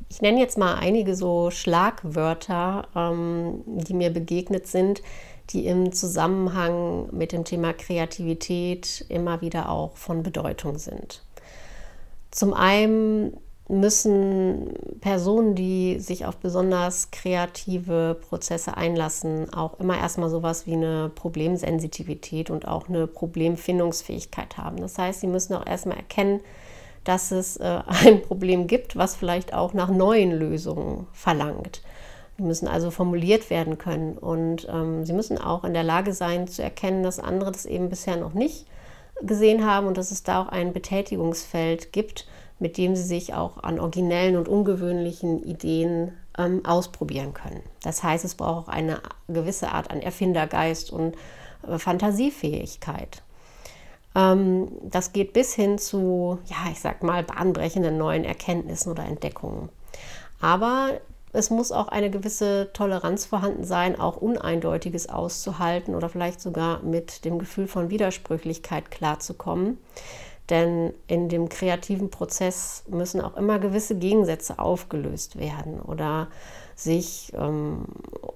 Ich 0.09 0.21
nenne 0.21 0.39
jetzt 0.39 0.57
mal 0.57 0.75
einige 0.75 1.15
so 1.15 1.51
Schlagwörter, 1.51 2.87
ähm, 2.95 3.61
die 3.65 3.93
mir 3.93 4.09
begegnet 4.09 4.65
sind, 4.67 5.03
die 5.51 5.67
im 5.67 5.91
Zusammenhang 5.91 7.09
mit 7.11 7.31
dem 7.31 7.43
Thema 7.43 7.73
Kreativität 7.73 9.05
immer 9.09 9.41
wieder 9.41 9.69
auch 9.69 9.95
von 9.97 10.23
Bedeutung 10.23 10.77
sind. 10.77 11.23
Zum 12.31 12.53
einen 12.53 13.37
müssen 13.69 14.73
Personen, 14.99 15.53
die 15.53 15.99
sich 15.99 16.25
auf 16.25 16.37
besonders 16.37 17.11
kreative 17.11 18.17
Prozesse 18.19 18.75
einlassen, 18.75 19.53
auch 19.53 19.79
immer 19.79 19.97
erstmal 19.97 20.29
sowas 20.29 20.65
wie 20.65 20.73
eine 20.73 21.11
Problemsensitivität 21.13 22.49
und 22.49 22.67
auch 22.67 22.89
eine 22.89 23.05
Problemfindungsfähigkeit 23.05 24.57
haben. 24.57 24.77
Das 24.77 24.97
heißt, 24.97 25.21
sie 25.21 25.27
müssen 25.27 25.53
auch 25.53 25.67
erstmal 25.67 25.97
erkennen, 25.97 26.41
dass 27.03 27.31
es 27.31 27.57
äh, 27.57 27.81
ein 28.05 28.23
Problem 28.23 28.65
gibt, 28.65 28.95
was 28.95 29.15
vielleicht 29.15 29.53
auch 29.53 29.73
nach 29.73 29.89
neuen 29.89 30.31
Lösungen 30.31 31.05
verlangt. 31.13 31.83
Die 32.39 32.43
müssen 32.43 32.67
also 32.67 32.89
formuliert 32.89 33.51
werden 33.51 33.77
können 33.77 34.17
und 34.17 34.67
ähm, 34.71 35.05
sie 35.05 35.13
müssen 35.13 35.37
auch 35.37 35.63
in 35.63 35.73
der 35.73 35.83
Lage 35.83 36.13
sein 36.13 36.47
zu 36.47 36.63
erkennen, 36.63 37.03
dass 37.03 37.19
andere 37.19 37.51
das 37.51 37.65
eben 37.65 37.89
bisher 37.89 38.15
noch 38.15 38.33
nicht 38.33 38.65
gesehen 39.21 39.65
haben 39.65 39.85
und 39.85 39.97
dass 39.97 40.11
es 40.11 40.23
da 40.23 40.41
auch 40.41 40.47
ein 40.47 40.73
Betätigungsfeld 40.73 41.91
gibt, 41.91 42.25
mit 42.59 42.77
dem 42.77 42.95
sie 42.95 43.03
sich 43.03 43.33
auch 43.33 43.63
an 43.63 43.79
originellen 43.79 44.35
und 44.37 44.47
ungewöhnlichen 44.47 45.43
Ideen 45.43 46.13
ähm, 46.37 46.65
ausprobieren 46.65 47.33
können. 47.33 47.61
Das 47.83 48.03
heißt, 48.03 48.25
es 48.25 48.35
braucht 48.35 48.67
auch 48.67 48.71
eine 48.71 49.01
gewisse 49.27 49.71
Art 49.71 49.91
an 49.91 50.01
Erfindergeist 50.01 50.91
und 50.91 51.15
äh, 51.67 51.77
Fantasiefähigkeit. 51.77 53.21
Ähm, 54.15 54.69
das 54.83 55.13
geht 55.13 55.33
bis 55.33 55.53
hin 55.53 55.77
zu, 55.77 56.39
ja, 56.45 56.71
ich 56.71 56.79
sag 56.79 57.03
mal, 57.03 57.23
bahnbrechenden 57.23 57.97
neuen 57.97 58.23
Erkenntnissen 58.23 58.91
oder 58.91 59.05
Entdeckungen. 59.05 59.69
Aber 60.41 60.99
es 61.31 61.49
muss 61.49 61.71
auch 61.71 61.89
eine 61.89 62.09
gewisse 62.09 62.69
Toleranz 62.73 63.25
vorhanden 63.25 63.63
sein, 63.63 63.99
auch 63.99 64.17
Uneindeutiges 64.17 65.09
auszuhalten 65.09 65.93
oder 65.93 66.09
vielleicht 66.09 66.41
sogar 66.41 66.81
mit 66.81 67.23
dem 67.23 67.37
Gefühl 67.37 67.67
von 67.67 67.89
Widersprüchlichkeit 67.89 68.89
klarzukommen. 68.89 69.77
Denn 70.49 70.93
in 71.07 71.29
dem 71.29 71.47
kreativen 71.47 72.09
Prozess 72.09 72.83
müssen 72.87 73.21
auch 73.21 73.37
immer 73.37 73.59
gewisse 73.59 73.95
Gegensätze 73.95 74.57
aufgelöst 74.57 75.37
werden 75.37 75.79
oder 75.79 76.27
sich 76.75 77.31
ähm, 77.35 77.85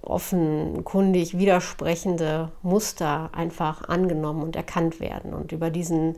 offenkundig 0.02 1.38
widersprechende 1.38 2.52
Muster 2.62 3.30
einfach 3.34 3.88
angenommen 3.88 4.44
und 4.44 4.56
erkannt 4.56 5.00
werden. 5.00 5.34
Und 5.34 5.52
über 5.52 5.70
diesen 5.70 6.18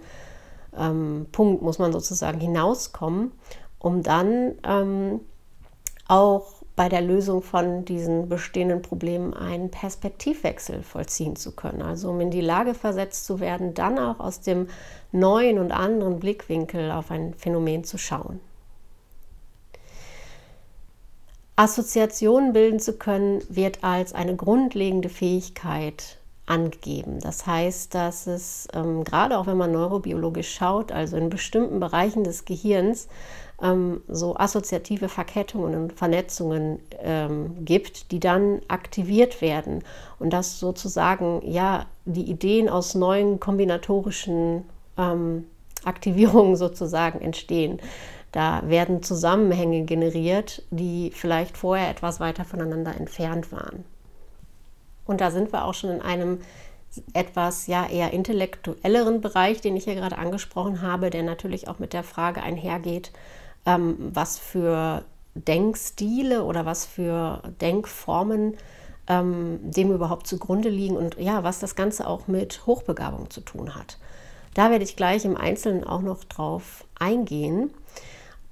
ähm, 0.77 1.27
Punkt 1.31 1.61
muss 1.61 1.79
man 1.79 1.93
sozusagen 1.93 2.39
hinauskommen, 2.39 3.31
um 3.79 4.03
dann 4.03 4.55
ähm, 4.63 5.21
auch 6.07 6.54
bei 6.75 6.89
der 6.89 7.01
Lösung 7.01 7.41
von 7.41 7.85
diesen 7.85 8.27
bestehenden 8.27 8.81
Problemen 8.81 9.33
einen 9.33 9.71
Perspektivwechsel 9.71 10.83
vollziehen 10.83 11.35
zu 11.35 11.53
können. 11.53 11.81
Also 11.81 12.09
um 12.09 12.19
in 12.19 12.31
die 12.31 12.41
Lage 12.41 12.73
versetzt 12.73 13.25
zu 13.25 13.39
werden, 13.39 13.73
dann 13.73 13.97
auch 13.97 14.19
aus 14.19 14.41
dem 14.41 14.67
neuen 15.11 15.57
und 15.57 15.71
anderen 15.71 16.19
Blickwinkel 16.19 16.91
auf 16.91 17.11
ein 17.11 17.33
Phänomen 17.35 17.85
zu 17.85 17.97
schauen. 17.97 18.41
Assoziationen 21.55 22.51
bilden 22.51 22.81
zu 22.81 22.97
können, 22.97 23.41
wird 23.47 23.81
als 23.81 24.11
eine 24.11 24.35
grundlegende 24.35 25.07
Fähigkeit 25.07 26.17
angegeben. 26.45 27.21
Das 27.21 27.47
heißt, 27.47 27.95
dass 27.95 28.27
es 28.27 28.67
ähm, 28.73 29.05
gerade 29.05 29.37
auch 29.37 29.47
wenn 29.47 29.57
man 29.57 29.71
neurobiologisch 29.71 30.53
schaut, 30.53 30.91
also 30.91 31.15
in 31.15 31.29
bestimmten 31.29 31.79
Bereichen 31.79 32.23
des 32.25 32.43
Gehirns, 32.43 33.07
ähm, 33.61 34.01
so 34.07 34.35
assoziative 34.35 35.09
Verkettungen 35.09 35.75
und 35.75 35.93
Vernetzungen 35.93 36.79
ähm, 36.99 37.63
gibt, 37.63 38.11
die 38.11 38.19
dann 38.19 38.61
aktiviert 38.67 39.41
werden 39.41 39.83
und 40.19 40.31
dass 40.31 40.59
sozusagen 40.59 41.41
ja 41.45 41.85
die 42.05 42.29
Ideen 42.29 42.69
aus 42.69 42.95
neuen 42.95 43.39
kombinatorischen 43.39 44.65
ähm, 44.97 45.45
Aktivierungen 45.83 46.55
sozusagen 46.55 47.21
entstehen. 47.21 47.79
Da 48.31 48.63
werden 48.65 49.01
Zusammenhänge 49.01 49.83
generiert, 49.83 50.61
die 50.69 51.11
vielleicht 51.13 51.57
vorher 51.57 51.89
etwas 51.89 52.19
weiter 52.19 52.43
voneinander 52.43 52.93
entfernt 52.93 53.53
waren. 53.53 53.85
Und 55.05 55.21
da 55.21 55.31
sind 55.31 55.53
wir 55.53 55.63
auch 55.63 55.73
schon 55.73 55.91
in 55.91 56.01
einem 56.01 56.39
etwas 57.13 57.67
ja 57.67 57.87
eher 57.87 58.11
intellektuelleren 58.11 59.21
Bereich, 59.21 59.61
den 59.61 59.75
ich 59.75 59.85
hier 59.85 59.95
gerade 59.95 60.17
angesprochen 60.17 60.81
habe, 60.81 61.09
der 61.09 61.23
natürlich 61.23 61.67
auch 61.67 61.79
mit 61.79 61.93
der 61.93 62.03
Frage 62.03 62.41
einhergeht, 62.41 63.11
ähm, 63.65 63.97
was 64.13 64.39
für 64.39 65.03
Denkstile 65.35 66.43
oder 66.43 66.65
was 66.65 66.85
für 66.85 67.41
Denkformen 67.61 68.55
ähm, 69.07 69.59
dem 69.61 69.91
überhaupt 69.91 70.27
zugrunde 70.27 70.69
liegen 70.69 70.97
und 70.97 71.17
ja, 71.19 71.43
was 71.43 71.59
das 71.59 71.75
Ganze 71.75 72.07
auch 72.07 72.27
mit 72.27 72.65
Hochbegabung 72.65 73.29
zu 73.29 73.41
tun 73.41 73.75
hat. 73.75 73.97
Da 74.53 74.71
werde 74.71 74.85
ich 74.85 74.95
gleich 74.95 75.25
im 75.25 75.37
Einzelnen 75.37 75.83
auch 75.83 76.01
noch 76.01 76.23
drauf 76.23 76.85
eingehen. 76.97 77.71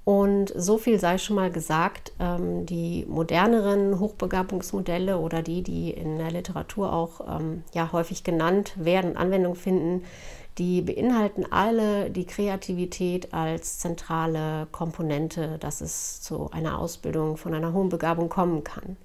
Und 0.04 0.52
so 0.54 0.76
viel 0.76 1.00
sei 1.00 1.16
schon 1.16 1.36
mal 1.36 1.50
gesagt, 1.50 2.12
ähm, 2.20 2.66
die 2.66 3.06
moderneren 3.08 3.98
Hochbegabungsmodelle 3.98 5.18
oder 5.18 5.40
die, 5.40 5.62
die 5.62 5.90
in 5.90 6.18
der 6.18 6.30
Literatur 6.30 6.92
auch 6.92 7.40
ähm, 7.40 7.64
ja, 7.72 7.90
häufig 7.90 8.22
genannt 8.22 8.74
werden, 8.76 9.16
Anwendung 9.16 9.54
finden, 9.54 10.04
die 10.58 10.82
beinhalten 10.82 11.50
alle 11.50 12.10
die 12.10 12.26
Kreativität 12.26 13.34
als 13.34 13.78
zentrale 13.78 14.68
Komponente, 14.70 15.58
dass 15.58 15.80
es 15.80 16.20
zu 16.22 16.50
einer 16.52 16.78
Ausbildung 16.78 17.36
von 17.36 17.54
einer 17.54 17.72
hohen 17.72 17.88
Begabung 17.88 18.28
kommen 18.28 18.62
kann. 18.62 18.96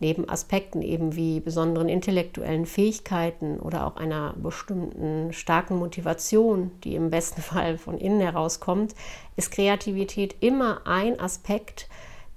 Neben 0.00 0.28
Aspekten 0.28 0.82
eben 0.82 1.14
wie 1.14 1.40
besonderen 1.40 1.88
intellektuellen 1.88 2.66
Fähigkeiten 2.66 3.60
oder 3.60 3.86
auch 3.86 3.96
einer 3.96 4.34
bestimmten 4.36 5.32
starken 5.32 5.78
Motivation, 5.78 6.72
die 6.84 6.96
im 6.96 7.10
besten 7.10 7.40
Fall 7.42 7.78
von 7.78 7.96
innen 7.96 8.20
herauskommt, 8.20 8.94
ist 9.36 9.52
Kreativität 9.52 10.34
immer 10.40 10.86
ein 10.86 11.20
Aspekt, 11.20 11.88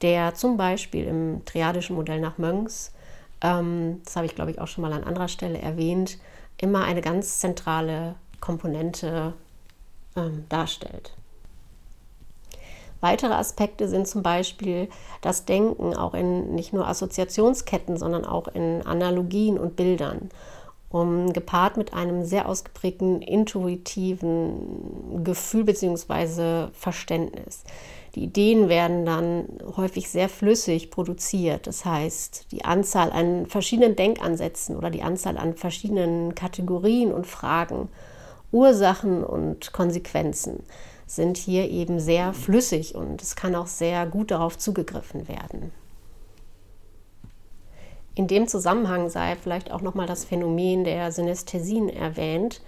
der 0.02 0.36
zum 0.36 0.58
Beispiel 0.58 1.06
im 1.06 1.44
triadischen 1.46 1.96
Modell 1.96 2.20
nach 2.22 2.38
Mönchs, 2.38 2.94
ähm, 3.42 4.02
das 4.06 4.16
habe 4.16 4.26
ich 4.26 4.36
glaube 4.36 4.52
ich 4.52 4.60
auch 4.60 4.68
schon 4.68 4.82
mal 4.82 4.94
an 4.94 5.04
anderer 5.04 5.28
Stelle 5.28 5.58
erwähnt, 5.58 6.20
immer 6.58 6.84
eine 6.86 7.02
ganz 7.02 7.40
zentrale 7.40 8.16
Komponente 8.40 9.34
ähm, 10.16 10.46
darstellt. 10.50 11.14
Weitere 13.02 13.34
Aspekte 13.34 13.88
sind 13.88 14.08
zum 14.08 14.24
Beispiel 14.24 14.90
das 15.22 15.46
Denken 15.46 15.96
auch 15.96 16.14
in 16.14 16.56
nicht 16.56 16.74
nur 16.74 16.88
Assoziationsketten, 16.88 17.98
sondern 17.98 18.26
auch 18.26 18.48
in 18.48 18.82
Analogien 18.86 19.60
und 19.60 19.76
Bildern. 19.76 20.30
um, 20.96 21.34
gepaart 21.34 21.78
mit 21.78 21.94
einem 21.94 22.24
sehr 22.24 22.48
ausgeprägten 22.48 23.22
intuitiven 23.22 25.24
Gefühl 25.24 25.66
bzw. 25.66 26.68
Verständnis. 26.74 27.64
Die 28.16 28.24
Ideen 28.24 28.70
werden 28.70 29.06
dann 29.06 29.46
häufig 29.76 30.10
sehr 30.10 30.30
flüssig 30.30 30.92
produziert. 30.92 31.68
Das 31.68 31.84
heißt, 31.84 32.48
die 32.52 32.64
Anzahl 32.64 33.12
an 33.12 33.46
verschiedenen 33.48 33.98
Denkansätzen 33.98 34.78
oder 34.78 34.90
die 34.90 35.04
Anzahl 35.04 35.38
an 35.38 35.56
verschiedenen 35.56 36.34
Kategorien 36.34 37.12
und 37.12 37.28
Fragen, 37.28 37.90
Ursachen 38.56 39.24
und 39.24 39.74
Konsequenzen 39.74 40.64
sind 41.06 41.38
hier 41.38 41.70
eben 41.70 42.00
sehr 42.00 42.34
flüssig 42.34 42.96
und 42.96 43.22
es 43.22 43.36
kann 43.36 43.54
auch 43.54 43.68
sehr 43.68 44.06
gut 44.06 44.32
darauf 44.32 44.58
zugegriffen 44.58 45.28
werden. 45.28 45.72
In 48.16 48.28
dem 48.28 48.48
Zusammenhang 48.48 49.10
sei 49.10 49.36
vielleicht 49.36 49.72
auch 49.72 49.82
nochmal 49.82 50.08
das 50.08 50.24
Phänomen 50.24 50.86
der 50.86 51.12
Synästhesien 51.12 51.90
erwähnt, 51.90 52.62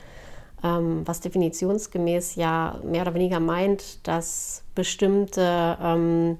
ähm, 0.61 1.03
was 1.05 1.21
definitionsgemäß 1.21 2.35
ja 2.35 2.81
mehr 2.83 3.03
oder 3.03 3.13
weniger 3.13 3.39
meint, 3.39 4.05
dass 4.05 4.63
bestimmte 4.75 5.77
ähm, 5.81 6.37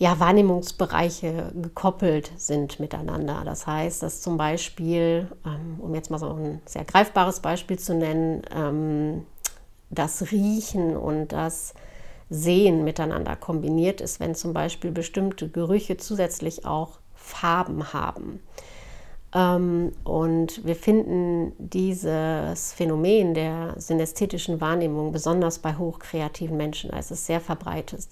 ja, 0.00 0.18
Wahrnehmungsbereiche 0.18 1.52
gekoppelt 1.54 2.32
sind 2.38 2.80
miteinander. 2.80 3.42
Das 3.44 3.66
heißt, 3.66 4.02
dass 4.02 4.22
zum 4.22 4.38
Beispiel, 4.38 5.28
ähm, 5.44 5.78
um 5.78 5.94
jetzt 5.94 6.10
mal 6.10 6.16
so 6.16 6.30
ein 6.30 6.62
sehr 6.64 6.84
greifbares 6.84 7.40
Beispiel 7.40 7.78
zu 7.78 7.94
nennen, 7.94 8.40
ähm, 8.50 9.26
das 9.90 10.32
Riechen 10.32 10.96
und 10.96 11.28
das 11.28 11.74
Sehen 12.30 12.82
miteinander 12.82 13.36
kombiniert 13.36 14.00
ist, 14.00 14.20
wenn 14.20 14.34
zum 14.34 14.54
Beispiel 14.54 14.90
bestimmte 14.90 15.50
Gerüche 15.50 15.98
zusätzlich 15.98 16.64
auch 16.64 16.98
Farben 17.14 17.92
haben. 17.92 18.40
Ähm, 19.34 19.92
und 20.04 20.64
wir 20.64 20.76
finden 20.76 21.52
dieses 21.58 22.72
Phänomen 22.72 23.34
der 23.34 23.74
synästhetischen 23.76 24.62
Wahrnehmung 24.62 25.12
besonders 25.12 25.58
bei 25.58 25.74
hochkreativen 25.74 26.56
Menschen, 26.56 26.90
als 26.90 27.10
es 27.10 27.26
sehr 27.26 27.42
verbreitet. 27.42 28.08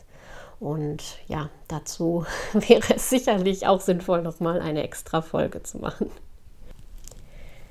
Und 0.60 1.02
ja, 1.28 1.50
dazu 1.68 2.24
wäre 2.52 2.94
es 2.94 3.10
sicherlich 3.10 3.66
auch 3.66 3.80
sinnvoll, 3.80 4.22
nochmal 4.22 4.60
eine 4.60 4.82
extra 4.82 5.22
Folge 5.22 5.62
zu 5.62 5.78
machen. 5.78 6.10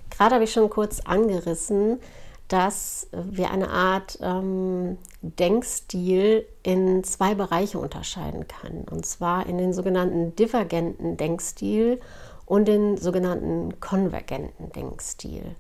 Gerade 0.10 0.36
habe 0.36 0.46
ich 0.46 0.54
schon 0.54 0.70
kurz 0.70 1.02
angerissen, 1.02 2.00
dass 2.48 3.08
wir 3.12 3.52
eine 3.52 3.70
Art 3.70 4.18
ähm, 4.22 4.98
Denkstil 5.22 6.46
in 6.64 7.04
zwei 7.04 7.36
Bereiche 7.36 7.78
unterscheiden 7.78 8.46
können. 8.48 8.86
Und 8.90 9.06
zwar 9.06 9.46
in 9.48 9.58
den 9.58 9.74
sogenannten 9.74 10.36
divergenten 10.36 11.18
Denkstil 11.18 12.00
und 12.46 12.68
den 12.68 12.98
sogenannten 12.98 13.80
konvergenten 13.82 14.72
Denkstil. 14.72 15.56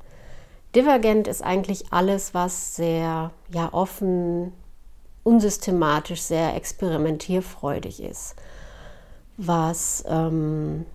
Divergent 0.75 1.27
ist 1.27 1.43
eigentlich 1.43 1.91
alles, 1.91 2.33
was 2.33 2.75
sehr 2.75 3.31
ja, 3.49 3.73
offen, 3.73 4.53
unsystematisch, 5.27 6.21
sehr 6.21 6.55
experimentierfreudig 6.55 8.01
ist, 8.01 8.35
was 9.35 10.05
ähm, 10.07 10.85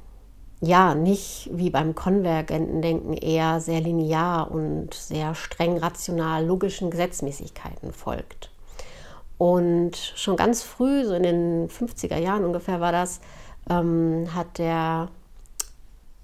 ja 0.63 0.95
nicht 0.95 1.51
wie 1.53 1.69
beim 1.69 1.95
konvergenten 1.95 2.81
Denken 2.81 3.13
eher 3.13 3.61
sehr 3.61 3.83
linear 3.83 4.51
und 4.51 4.95
sehr 4.95 5.35
streng 5.35 5.77
rational 5.77 6.47
logischen 6.47 6.91
Gesetzmäßigkeiten 6.91 7.93
folgt. 7.93 8.51
Und 9.37 9.97
schon 10.17 10.37
ganz 10.37 10.63
früh, 10.63 11.05
so 11.05 11.13
in 11.13 11.25
den 11.25 11.69
50er 11.69 12.17
Jahren 12.17 12.47
ungefähr 12.47 12.81
war 12.81 12.93
das, 12.93 13.21
ähm, 13.69 14.29
hat 14.35 14.57
der 14.57 15.09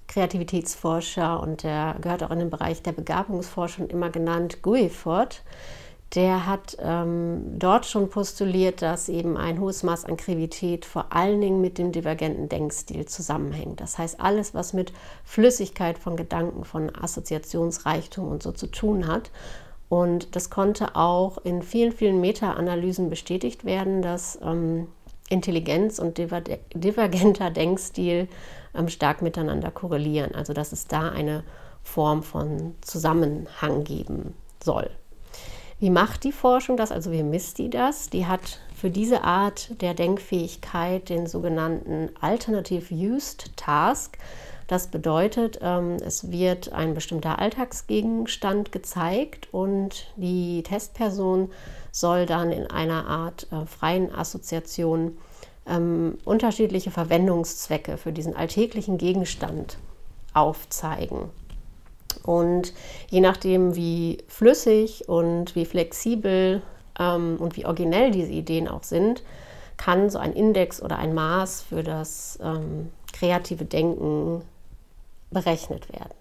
Kreativitätsforscher 0.06 1.42
und 1.42 1.62
der 1.62 1.96
gehört 2.00 2.22
auch 2.22 2.30
in 2.30 2.38
den 2.38 2.48
Bereich 2.48 2.80
der 2.80 2.92
Begabungsforschung 2.92 3.88
immer 3.88 4.08
genannt, 4.08 4.62
Guilford, 4.62 5.42
der 6.14 6.46
hat 6.46 6.76
ähm, 6.80 7.58
dort 7.58 7.84
schon 7.84 8.08
postuliert, 8.08 8.80
dass 8.80 9.10
eben 9.10 9.36
ein 9.36 9.60
hohes 9.60 9.82
Maß 9.82 10.06
an 10.06 10.16
Kreativität 10.16 10.86
vor 10.86 11.12
allen 11.12 11.40
Dingen 11.40 11.60
mit 11.60 11.76
dem 11.76 11.92
divergenten 11.92 12.48
Denkstil 12.48 13.04
zusammenhängt. 13.04 13.80
Das 13.80 13.98
heißt, 13.98 14.18
alles, 14.18 14.54
was 14.54 14.72
mit 14.72 14.92
Flüssigkeit 15.24 15.98
von 15.98 16.16
Gedanken, 16.16 16.64
von 16.64 16.94
Assoziationsreichtum 16.94 18.26
und 18.26 18.42
so 18.42 18.52
zu 18.52 18.68
tun 18.68 19.06
hat. 19.06 19.30
Und 19.90 20.34
das 20.34 20.48
konnte 20.48 20.96
auch 20.96 21.38
in 21.44 21.62
vielen, 21.62 21.92
vielen 21.92 22.20
Meta-Analysen 22.20 23.10
bestätigt 23.10 23.66
werden, 23.66 24.00
dass 24.00 24.38
ähm, 24.42 24.88
Intelligenz 25.28 25.98
und 25.98 26.16
divergenter 26.16 27.50
Denkstil 27.50 28.28
ähm, 28.74 28.88
stark 28.88 29.20
miteinander 29.20 29.70
korrelieren. 29.70 30.34
Also 30.34 30.54
dass 30.54 30.72
es 30.72 30.86
da 30.86 31.10
eine 31.10 31.44
Form 31.82 32.22
von 32.22 32.74
Zusammenhang 32.80 33.84
geben 33.84 34.34
soll. 34.62 34.90
Wie 35.80 35.90
macht 35.90 36.24
die 36.24 36.32
Forschung 36.32 36.76
das? 36.76 36.90
Also 36.90 37.12
wie 37.12 37.22
misst 37.22 37.58
die 37.58 37.70
das? 37.70 38.10
Die 38.10 38.26
hat 38.26 38.58
für 38.74 38.90
diese 38.90 39.22
Art 39.22 39.80
der 39.80 39.94
Denkfähigkeit 39.94 41.08
den 41.08 41.28
sogenannten 41.28 42.10
Alternative 42.20 42.92
Used 42.92 43.56
Task. 43.56 44.18
Das 44.66 44.88
bedeutet, 44.88 45.60
ähm, 45.62 45.96
es 46.04 46.32
wird 46.32 46.72
ein 46.72 46.94
bestimmter 46.94 47.38
Alltagsgegenstand 47.38 48.72
gezeigt 48.72 49.48
und 49.52 50.12
die 50.16 50.62
Testperson 50.64 51.50
soll 51.92 52.26
dann 52.26 52.50
in 52.50 52.66
einer 52.66 53.06
Art 53.06 53.46
äh, 53.52 53.64
freien 53.64 54.12
Assoziation 54.12 55.16
ähm, 55.64 56.18
unterschiedliche 56.24 56.90
Verwendungszwecke 56.90 57.96
für 57.98 58.12
diesen 58.12 58.34
alltäglichen 58.34 58.98
Gegenstand 58.98 59.78
aufzeigen. 60.34 61.30
Und 62.22 62.72
je 63.08 63.20
nachdem, 63.20 63.74
wie 63.76 64.18
flüssig 64.28 65.08
und 65.08 65.54
wie 65.54 65.64
flexibel 65.64 66.62
ähm, 66.98 67.36
und 67.38 67.56
wie 67.56 67.66
originell 67.66 68.10
diese 68.10 68.32
Ideen 68.32 68.68
auch 68.68 68.82
sind, 68.82 69.22
kann 69.76 70.10
so 70.10 70.18
ein 70.18 70.32
Index 70.32 70.82
oder 70.82 70.98
ein 70.98 71.14
Maß 71.14 71.62
für 71.62 71.82
das 71.82 72.38
ähm, 72.42 72.90
kreative 73.12 73.64
Denken 73.64 74.42
berechnet 75.30 75.92
werden. 75.92 76.14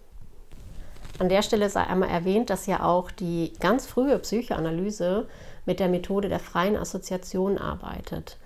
An 1.19 1.29
der 1.29 1.41
Stelle 1.41 1.69
sei 1.69 1.81
einmal 1.81 2.09
erwähnt, 2.09 2.49
dass 2.51 2.67
ja 2.67 2.83
auch 2.83 3.09
die 3.09 3.53
ganz 3.59 3.87
frühe 3.87 4.19
Psychoanalyse 4.19 5.27
mit 5.65 5.79
der 5.79 5.89
Methode 5.89 6.29
der 6.29 6.39
freien 6.39 6.77
Assoziation 6.77 7.57
arbeitet 7.57 8.37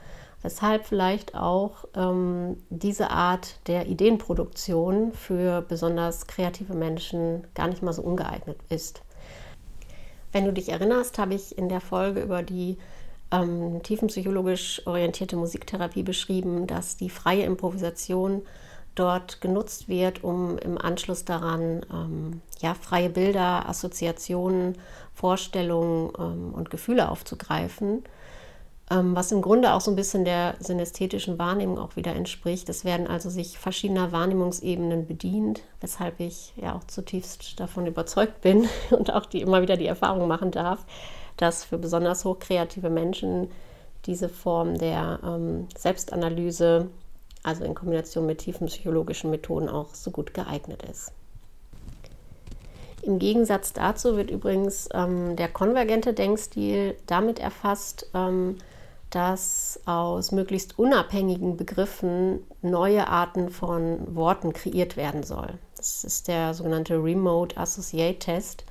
weshalb 0.41 0.85
vielleicht 0.85 1.35
auch 1.35 1.85
ähm, 1.95 2.57
diese 2.69 3.11
Art 3.11 3.59
der 3.67 3.87
Ideenproduktion 3.87 5.13
für 5.13 5.61
besonders 5.61 6.27
kreative 6.27 6.73
Menschen 6.73 7.47
gar 7.53 7.67
nicht 7.67 7.83
mal 7.83 7.93
so 7.93 8.01
ungeeignet 8.01 8.57
ist. 8.69 9.01
Wenn 10.31 10.45
du 10.45 10.53
dich 10.53 10.69
erinnerst, 10.69 11.19
habe 11.19 11.33
ich 11.33 11.57
in 11.57 11.69
der 11.69 11.81
Folge 11.81 12.21
über 12.21 12.41
die 12.41 12.77
ähm, 13.31 13.83
tiefenpsychologisch 13.83 14.85
orientierte 14.87 15.35
Musiktherapie 15.35 16.03
beschrieben, 16.03 16.67
dass 16.67 16.97
die 16.97 17.09
freie 17.09 17.43
Improvisation 17.43 18.41
dort 18.95 19.39
genutzt 19.39 19.87
wird, 19.87 20.23
um 20.23 20.57
im 20.57 20.77
Anschluss 20.77 21.23
daran 21.23 21.85
ähm, 21.93 22.41
ja, 22.59 22.73
freie 22.73 23.09
Bilder, 23.09 23.67
Assoziationen, 23.69 24.77
Vorstellungen 25.13 26.11
ähm, 26.17 26.53
und 26.53 26.69
Gefühle 26.69 27.09
aufzugreifen 27.09 28.03
was 28.93 29.31
im 29.31 29.41
Grunde 29.41 29.73
auch 29.73 29.81
so 29.81 29.89
ein 29.91 29.95
bisschen 29.95 30.25
der 30.25 30.55
synästhetischen 30.59 31.39
Wahrnehmung 31.39 31.79
auch 31.79 31.95
wieder 31.95 32.13
entspricht. 32.13 32.67
Es 32.67 32.83
werden 32.83 33.07
also 33.07 33.29
sich 33.29 33.57
verschiedener 33.57 34.11
Wahrnehmungsebenen 34.11 35.07
bedient, 35.07 35.61
weshalb 35.79 36.19
ich 36.19 36.53
ja 36.57 36.75
auch 36.75 36.83
zutiefst 36.83 37.59
davon 37.59 37.87
überzeugt 37.87 38.41
bin 38.41 38.67
und 38.91 39.13
auch 39.13 39.25
die 39.25 39.41
immer 39.41 39.61
wieder 39.61 39.77
die 39.77 39.87
Erfahrung 39.87 40.27
machen 40.27 40.51
darf, 40.51 40.85
dass 41.37 41.63
für 41.63 41.77
besonders 41.77 42.25
hochkreative 42.25 42.89
Menschen 42.89 43.49
diese 44.05 44.27
Form 44.27 44.77
der 44.77 45.19
ähm, 45.23 45.67
Selbstanalyse, 45.77 46.89
also 47.43 47.63
in 47.63 47.75
Kombination 47.75 48.25
mit 48.25 48.39
tiefen 48.39 48.67
psychologischen 48.67 49.29
Methoden, 49.29 49.69
auch 49.69 49.93
so 49.93 50.11
gut 50.11 50.33
geeignet 50.33 50.83
ist. 50.83 51.13
Im 53.03 53.19
Gegensatz 53.19 53.73
dazu 53.73 54.17
wird 54.17 54.29
übrigens 54.29 54.89
ähm, 54.93 55.35
der 55.35 55.47
konvergente 55.47 56.13
Denkstil 56.13 56.95
damit 57.07 57.39
erfasst, 57.39 58.07
ähm, 58.13 58.57
dass 59.11 59.79
aus 59.85 60.31
möglichst 60.31 60.79
unabhängigen 60.79 61.57
Begriffen 61.57 62.39
neue 62.61 63.07
Arten 63.07 63.49
von 63.49 64.15
Worten 64.15 64.53
kreiert 64.53 64.97
werden 64.97 65.23
soll. 65.23 65.59
Das 65.77 66.03
ist 66.03 66.27
der 66.27 66.53
sogenannte 66.53 66.95
Remote 66.95 67.57
Associate 67.57 68.17
Test. 68.17 68.65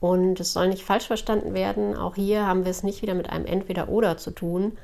Und 0.00 0.40
es 0.40 0.52
soll 0.52 0.68
nicht 0.68 0.84
falsch 0.84 1.06
verstanden 1.06 1.54
werden, 1.54 1.96
auch 1.96 2.14
hier 2.14 2.46
haben 2.46 2.64
wir 2.64 2.70
es 2.70 2.82
nicht 2.82 3.00
wieder 3.02 3.14
mit 3.14 3.30
einem 3.30 3.46
Entweder-Oder 3.46 4.18
zu 4.18 4.32
tun, 4.32 4.76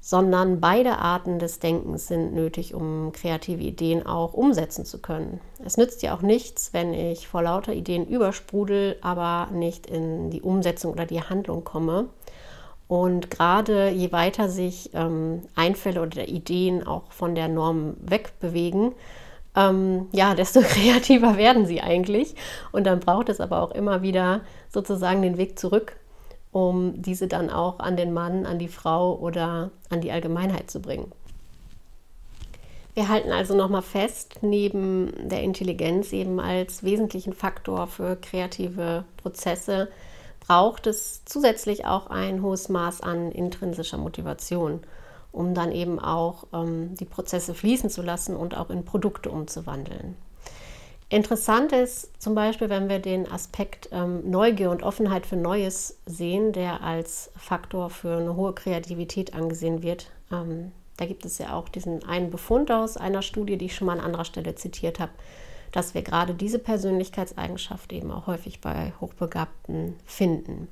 sondern 0.00 0.60
beide 0.60 0.98
Arten 0.98 1.38
des 1.38 1.58
Denkens 1.58 2.06
sind 2.06 2.32
nötig, 2.32 2.72
um 2.74 3.12
kreative 3.12 3.62
Ideen 3.62 4.06
auch 4.06 4.34
umsetzen 4.34 4.84
zu 4.84 5.00
können. 5.00 5.40
Es 5.64 5.76
nützt 5.76 6.02
ja 6.02 6.14
auch 6.14 6.22
nichts, 6.22 6.72
wenn 6.72 6.94
ich 6.94 7.26
vor 7.26 7.42
lauter 7.42 7.72
Ideen 7.72 8.06
übersprudel, 8.06 8.96
aber 9.00 9.50
nicht 9.52 9.86
in 9.86 10.30
die 10.30 10.42
Umsetzung 10.42 10.92
oder 10.92 11.04
die 11.04 11.22
Handlung 11.22 11.64
komme. 11.64 12.08
Und 12.88 13.30
gerade 13.30 13.90
je 13.90 14.12
weiter 14.12 14.48
sich 14.48 14.90
ähm, 14.94 15.42
Einfälle 15.54 16.00
oder 16.00 16.26
Ideen 16.26 16.86
auch 16.86 17.12
von 17.12 17.34
der 17.34 17.48
Norm 17.48 17.96
wegbewegen, 18.00 18.94
ähm, 19.54 20.06
ja, 20.12 20.34
desto 20.34 20.60
kreativer 20.62 21.36
werden 21.36 21.66
sie 21.66 21.82
eigentlich. 21.82 22.34
Und 22.72 22.84
dann 22.84 23.00
braucht 23.00 23.28
es 23.28 23.40
aber 23.40 23.62
auch 23.62 23.72
immer 23.72 24.02
wieder 24.02 24.40
sozusagen 24.70 25.20
den 25.20 25.36
Weg 25.36 25.58
zurück, 25.58 25.96
um 26.50 27.00
diese 27.00 27.28
dann 27.28 27.50
auch 27.50 27.78
an 27.78 27.96
den 27.96 28.14
Mann, 28.14 28.46
an 28.46 28.58
die 28.58 28.68
Frau 28.68 29.16
oder 29.16 29.70
an 29.90 30.00
die 30.00 30.10
Allgemeinheit 30.10 30.70
zu 30.70 30.80
bringen. 30.80 31.12
Wir 32.94 33.08
halten 33.08 33.30
also 33.30 33.54
nochmal 33.54 33.82
fest, 33.82 34.38
neben 34.40 35.12
der 35.28 35.42
Intelligenz 35.42 36.12
eben 36.12 36.40
als 36.40 36.82
wesentlichen 36.82 37.32
Faktor 37.32 37.86
für 37.86 38.16
kreative 38.16 39.04
Prozesse 39.18 39.88
braucht 40.48 40.88
es 40.88 41.24
zusätzlich 41.24 41.84
auch 41.86 42.08
ein 42.08 42.42
hohes 42.42 42.68
Maß 42.68 43.02
an 43.02 43.30
intrinsischer 43.30 43.98
Motivation 43.98 44.80
um 45.32 45.54
dann 45.54 45.72
eben 45.72 45.98
auch 45.98 46.46
ähm, 46.52 46.94
die 46.96 47.04
Prozesse 47.04 47.54
fließen 47.54 47.90
zu 47.90 48.02
lassen 48.02 48.36
und 48.36 48.56
auch 48.56 48.70
in 48.70 48.84
Produkte 48.84 49.30
umzuwandeln. 49.30 50.16
Interessant 51.10 51.72
ist 51.72 52.20
zum 52.20 52.34
Beispiel, 52.34 52.68
wenn 52.68 52.88
wir 52.88 52.98
den 52.98 53.30
Aspekt 53.30 53.88
ähm, 53.92 54.28
Neugier 54.28 54.70
und 54.70 54.82
Offenheit 54.82 55.26
für 55.26 55.36
Neues 55.36 55.98
sehen, 56.04 56.52
der 56.52 56.82
als 56.82 57.30
Faktor 57.36 57.88
für 57.88 58.18
eine 58.18 58.36
hohe 58.36 58.52
Kreativität 58.52 59.32
angesehen 59.32 59.82
wird. 59.82 60.10
Ähm, 60.30 60.72
da 60.98 61.06
gibt 61.06 61.24
es 61.24 61.38
ja 61.38 61.54
auch 61.54 61.68
diesen 61.68 62.04
einen 62.04 62.30
Befund 62.30 62.70
aus 62.70 62.96
einer 62.96 63.22
Studie, 63.22 63.56
die 63.56 63.66
ich 63.66 63.74
schon 63.74 63.86
mal 63.86 63.98
an 63.98 64.04
anderer 64.04 64.24
Stelle 64.24 64.54
zitiert 64.54 64.98
habe, 64.98 65.12
dass 65.72 65.94
wir 65.94 66.02
gerade 66.02 66.34
diese 66.34 66.58
Persönlichkeitseigenschaft 66.58 67.92
eben 67.92 68.10
auch 68.10 68.26
häufig 68.26 68.60
bei 68.60 68.92
Hochbegabten 69.00 69.94
finden. 70.06 70.68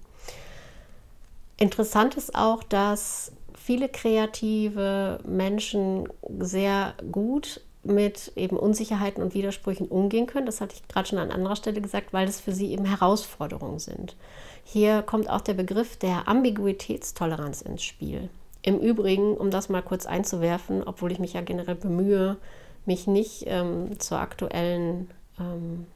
Interessant 1.58 2.16
ist 2.16 2.34
auch, 2.34 2.62
dass 2.62 3.32
viele 3.56 3.88
kreative 3.88 5.18
Menschen 5.26 6.08
sehr 6.38 6.94
gut 7.10 7.60
mit 7.82 8.32
eben 8.36 8.56
Unsicherheiten 8.56 9.22
und 9.22 9.34
Widersprüchen 9.34 9.86
umgehen 9.86 10.26
können. 10.26 10.46
Das 10.46 10.60
hatte 10.60 10.74
ich 10.74 10.86
gerade 10.88 11.08
schon 11.08 11.18
an 11.18 11.30
anderer 11.30 11.56
Stelle 11.56 11.80
gesagt, 11.80 12.12
weil 12.12 12.26
das 12.26 12.40
für 12.40 12.52
sie 12.52 12.72
eben 12.72 12.84
Herausforderungen 12.84 13.78
sind. 13.78 14.16
Hier 14.64 15.02
kommt 15.02 15.30
auch 15.30 15.40
der 15.40 15.54
Begriff 15.54 15.96
der 15.96 16.28
Ambiguitätstoleranz 16.28 17.62
ins 17.62 17.84
Spiel. 17.84 18.28
Im 18.62 18.80
Übrigen, 18.80 19.36
um 19.36 19.50
das 19.50 19.68
mal 19.68 19.82
kurz 19.82 20.06
einzuwerfen, 20.06 20.82
obwohl 20.84 21.12
ich 21.12 21.20
mich 21.20 21.34
ja 21.34 21.40
generell 21.40 21.76
bemühe, 21.76 22.36
mich 22.86 23.06
nicht 23.06 23.44
ähm, 23.46 23.98
zur 23.98 24.18
aktuellen 24.18 25.10
ähm, 25.38 25.86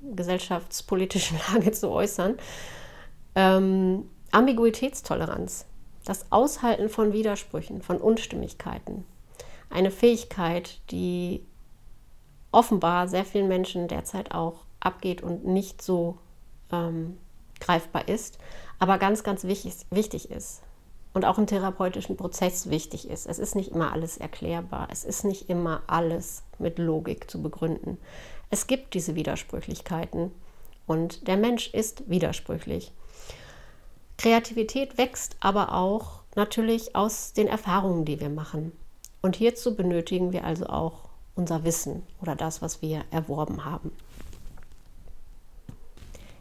gesellschaftspolitischen 0.00 1.38
Lage 1.52 1.72
zu 1.72 1.90
äußern, 1.90 2.36
ähm, 3.34 4.08
Ambiguitätstoleranz. 4.30 5.66
Das 6.04 6.30
Aushalten 6.30 6.88
von 6.90 7.12
Widersprüchen, 7.12 7.80
von 7.80 7.96
Unstimmigkeiten. 7.96 9.04
Eine 9.70 9.90
Fähigkeit, 9.90 10.80
die 10.90 11.44
offenbar 12.52 13.08
sehr 13.08 13.24
vielen 13.24 13.48
Menschen 13.48 13.88
derzeit 13.88 14.32
auch 14.32 14.66
abgeht 14.80 15.22
und 15.22 15.46
nicht 15.46 15.80
so 15.80 16.18
ähm, 16.70 17.16
greifbar 17.58 18.06
ist, 18.08 18.38
aber 18.78 18.98
ganz, 18.98 19.22
ganz 19.24 19.44
wichtig, 19.44 19.74
wichtig 19.90 20.30
ist 20.30 20.62
und 21.14 21.24
auch 21.24 21.38
im 21.38 21.46
therapeutischen 21.46 22.16
Prozess 22.16 22.68
wichtig 22.68 23.08
ist. 23.08 23.26
Es 23.26 23.38
ist 23.38 23.54
nicht 23.54 23.70
immer 23.70 23.92
alles 23.92 24.18
erklärbar, 24.18 24.88
es 24.90 25.04
ist 25.04 25.24
nicht 25.24 25.48
immer 25.48 25.82
alles 25.86 26.42
mit 26.58 26.78
Logik 26.78 27.30
zu 27.30 27.40
begründen. 27.40 27.98
Es 28.50 28.66
gibt 28.66 28.94
diese 28.94 29.14
Widersprüchlichkeiten 29.14 30.32
und 30.86 31.26
der 31.28 31.36
Mensch 31.36 31.72
ist 31.72 32.10
widersprüchlich. 32.10 32.92
Kreativität 34.18 34.98
wächst 34.98 35.36
aber 35.40 35.72
auch 35.72 36.20
natürlich 36.34 36.94
aus 36.94 37.32
den 37.32 37.46
Erfahrungen, 37.46 38.04
die 38.04 38.20
wir 38.20 38.28
machen. 38.28 38.72
Und 39.22 39.36
hierzu 39.36 39.74
benötigen 39.74 40.32
wir 40.32 40.44
also 40.44 40.66
auch 40.66 41.08
unser 41.34 41.64
Wissen 41.64 42.02
oder 42.20 42.36
das, 42.36 42.60
was 42.60 42.82
wir 42.82 43.04
erworben 43.10 43.64
haben. 43.64 43.92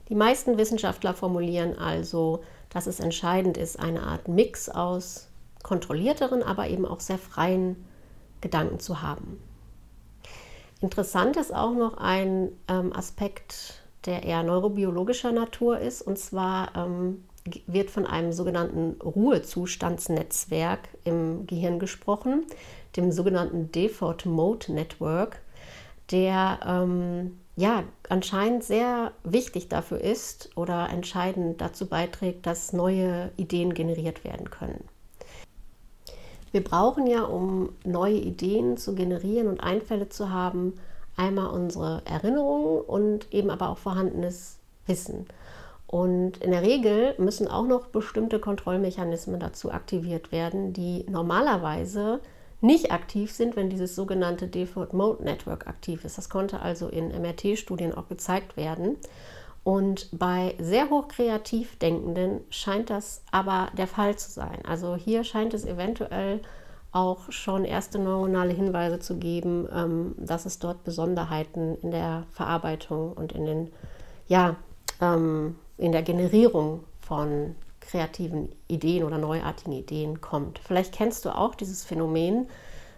Die 0.09 0.15
meisten 0.15 0.57
Wissenschaftler 0.57 1.13
formulieren 1.13 1.77
also, 1.77 2.43
dass 2.73 2.87
es 2.87 2.99
entscheidend 2.99 3.57
ist, 3.57 3.79
eine 3.79 4.03
Art 4.03 4.27
Mix 4.27 4.69
aus 4.69 5.27
kontrollierteren, 5.63 6.43
aber 6.43 6.67
eben 6.67 6.85
auch 6.85 6.99
sehr 6.99 7.17
freien 7.17 7.85
Gedanken 8.41 8.79
zu 8.79 9.01
haben. 9.01 9.39
Interessant 10.81 11.37
ist 11.37 11.55
auch 11.55 11.73
noch 11.73 11.97
ein 11.97 12.51
ähm, 12.67 12.93
Aspekt, 12.93 13.81
der 14.05 14.23
eher 14.23 14.43
neurobiologischer 14.43 15.31
Natur 15.31 15.79
ist, 15.79 16.01
und 16.01 16.19
zwar 16.19 16.75
ähm, 16.75 17.23
wird 17.67 17.89
von 17.89 18.05
einem 18.05 18.33
sogenannten 18.33 19.01
Ruhezustandsnetzwerk 19.01 20.89
im 21.05 21.47
Gehirn 21.47 21.79
gesprochen, 21.79 22.45
dem 22.97 23.11
sogenannten 23.11 23.71
Default 23.71 24.25
Mode 24.25 24.73
Network, 24.73 25.41
der 26.11 26.59
ähm, 26.65 27.39
ja 27.55 27.83
anscheinend 28.09 28.63
sehr 28.63 29.11
wichtig 29.23 29.69
dafür 29.69 30.01
ist 30.01 30.55
oder 30.55 30.89
entscheidend 30.89 31.61
dazu 31.61 31.87
beiträgt, 31.87 32.45
dass 32.45 32.73
neue 32.73 33.31
Ideen 33.37 33.73
generiert 33.73 34.23
werden 34.23 34.49
können. 34.49 34.83
Wir 36.51 36.63
brauchen 36.63 37.07
ja, 37.07 37.23
um 37.23 37.69
neue 37.83 38.17
Ideen 38.17 38.77
zu 38.77 38.93
generieren 38.93 39.47
und 39.47 39.61
Einfälle 39.61 40.09
zu 40.09 40.31
haben, 40.31 40.73
einmal 41.15 41.47
unsere 41.47 42.03
Erinnerungen 42.05 42.81
und 42.81 43.33
eben 43.33 43.49
aber 43.49 43.69
auch 43.69 43.77
vorhandenes 43.77 44.59
Wissen. 44.85 45.25
Und 45.87 46.37
in 46.37 46.51
der 46.51 46.63
Regel 46.63 47.13
müssen 47.19 47.47
auch 47.47 47.67
noch 47.67 47.87
bestimmte 47.87 48.39
Kontrollmechanismen 48.39 49.39
dazu 49.39 49.71
aktiviert 49.71 50.31
werden, 50.31 50.73
die 50.73 51.05
normalerweise 51.09 52.19
nicht 52.63 52.91
aktiv 52.91 53.31
sind, 53.31 53.55
wenn 53.55 53.69
dieses 53.69 53.93
sogenannte 53.93 54.47
Default 54.47 54.93
Mode 54.93 55.23
Network 55.23 55.67
aktiv 55.67 56.05
ist. 56.05 56.17
Das 56.17 56.29
konnte 56.29 56.61
also 56.61 56.87
in 56.87 57.09
MRT-Studien 57.09 57.93
auch 57.93 58.07
gezeigt 58.07 58.55
werden. 58.55 58.97
Und 59.65 60.09
bei 60.11 60.55
sehr 60.59 60.89
hoch 60.89 61.09
kreativ 61.09 61.77
Denkenden 61.79 62.41
scheint 62.49 62.89
das 62.89 63.23
aber 63.31 63.67
der 63.77 63.87
Fall 63.87 64.17
zu 64.17 64.31
sein. 64.31 64.59
Also 64.65 64.95
hier 64.95 65.23
scheint 65.23 65.53
es 65.53 65.65
eventuell 65.65 66.41
auch 66.93 67.31
schon 67.31 67.65
erste 67.65 67.99
neuronale 67.99 68.53
Hinweise 68.53 68.99
zu 68.99 69.17
geben, 69.17 69.67
ähm, 69.73 70.15
dass 70.17 70.45
es 70.45 70.59
dort 70.59 70.83
Besonderheiten 70.83 71.75
in 71.81 71.91
der 71.91 72.23
Verarbeitung 72.31 73.13
und 73.13 73.33
in 73.33 73.45
den 73.45 73.71
ja, 74.27 74.55
ähm, 75.01 75.55
in 75.77 75.91
der 75.91 76.03
Generierung 76.03 76.85
von 77.01 77.55
kreativen 77.83 78.49
Ideen 78.67 79.03
oder 79.03 79.17
neuartigen 79.17 79.73
Ideen 79.73 80.21
kommt. 80.21 80.59
Vielleicht 80.59 80.93
kennst 80.93 81.25
du 81.25 81.29
auch 81.29 81.55
dieses 81.55 81.83
Phänomen, 81.83 82.47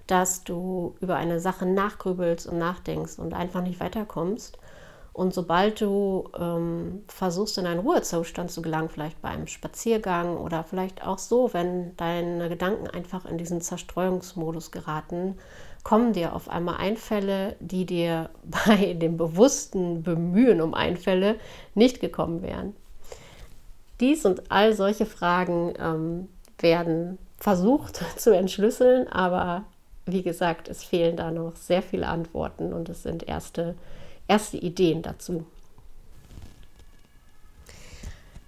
dass 0.07 0.43
du 0.43 0.95
über 1.01 1.15
eine 1.15 1.39
Sache 1.39 1.65
nachgrübelst 1.65 2.47
und 2.47 2.59
nachdenkst 2.59 3.19
und 3.19 3.33
einfach 3.33 3.61
nicht 3.61 3.79
weiterkommst. 3.79 4.57
Und 5.13 5.33
sobald 5.33 5.79
du 5.79 6.29
ähm, 6.37 7.03
versuchst, 7.07 7.57
in 7.57 7.65
einen 7.65 7.79
Ruhezustand 7.79 8.51
zu 8.51 8.61
gelangen, 8.61 8.89
vielleicht 8.89 9.21
bei 9.21 9.29
einem 9.29 9.47
Spaziergang 9.47 10.35
oder 10.37 10.65
vielleicht 10.65 11.07
auch 11.07 11.19
so, 11.19 11.53
wenn 11.53 11.95
deine 11.95 12.49
Gedanken 12.49 12.87
einfach 12.87 13.25
in 13.25 13.37
diesen 13.37 13.61
Zerstreuungsmodus 13.61 14.71
geraten, 14.71 15.37
kommen 15.83 16.11
dir 16.11 16.35
auf 16.35 16.49
einmal 16.49 16.77
Einfälle, 16.77 17.55
die 17.61 17.85
dir 17.85 18.29
bei 18.67 18.93
dem 18.93 19.15
bewussten 19.15 20.03
Bemühen 20.03 20.59
um 20.59 20.73
Einfälle 20.73 21.37
nicht 21.75 22.01
gekommen 22.01 22.41
wären. 22.41 22.75
Dies 23.99 24.25
und 24.25 24.51
all 24.51 24.73
solche 24.73 25.05
Fragen 25.05 25.73
ähm, 25.79 26.29
werden 26.59 27.17
versucht 27.37 28.03
zu 28.17 28.35
entschlüsseln, 28.35 29.07
aber 29.07 29.65
wie 30.05 30.21
gesagt, 30.21 30.67
es 30.67 30.83
fehlen 30.83 31.17
da 31.17 31.31
noch 31.31 31.55
sehr 31.55 31.81
viele 31.81 32.07
Antworten 32.07 32.73
und 32.73 32.89
es 32.89 33.03
sind 33.03 33.27
erste, 33.27 33.75
erste 34.27 34.57
Ideen 34.57 35.01
dazu. 35.01 35.45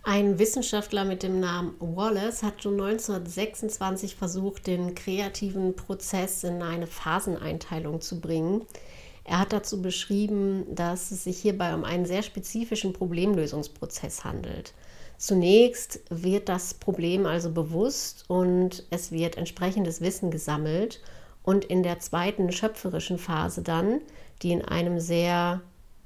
Ein 0.03 0.39
Wissenschaftler 0.39 1.03
mit 1.03 1.21
dem 1.21 1.41
Namen 1.41 1.75
Wallace 1.79 2.41
hat 2.41 2.63
schon 2.63 2.79
1926 2.79 4.15
versucht, 4.15 4.65
den 4.65 4.95
kreativen 4.95 5.75
Prozess 5.75 6.45
in 6.45 6.61
eine 6.61 6.87
Phaseneinteilung 6.87 7.99
zu 7.99 8.21
bringen. 8.21 8.61
Er 9.25 9.39
hat 9.39 9.51
dazu 9.51 9.81
beschrieben, 9.81 10.63
dass 10.73 11.11
es 11.11 11.25
sich 11.25 11.39
hierbei 11.39 11.75
um 11.75 11.83
einen 11.83 12.05
sehr 12.05 12.23
spezifischen 12.23 12.93
Problemlösungsprozess 12.93 14.23
handelt. 14.23 14.73
Zunächst 15.17 16.01
wird 16.09 16.47
das 16.47 16.75
Problem 16.75 17.25
also 17.25 17.51
bewusst 17.51 18.25
und 18.27 18.85
es 18.91 19.11
wird 19.11 19.37
entsprechendes 19.37 20.01
Wissen 20.01 20.29
gesammelt. 20.29 21.01
Und 21.43 21.65
in 21.65 21.81
der 21.81 21.99
zweiten 21.99 22.51
schöpferischen 22.51 23.17
Phase 23.17 23.61
dann, 23.61 24.01
die 24.41 24.51
in 24.51 24.63
einem 24.63 24.99
sehr 24.99 25.61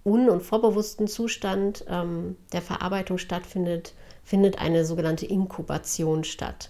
un- 0.05 0.29
und 0.29 0.41
vorbewussten 0.41 1.07
Zustand 1.07 1.83
ähm, 1.89 2.37
der 2.53 2.61
Verarbeitung 2.61 3.17
stattfindet, 3.17 3.93
findet 4.23 4.59
eine 4.59 4.85
sogenannte 4.85 5.25
Inkubation 5.25 6.23
statt. 6.23 6.69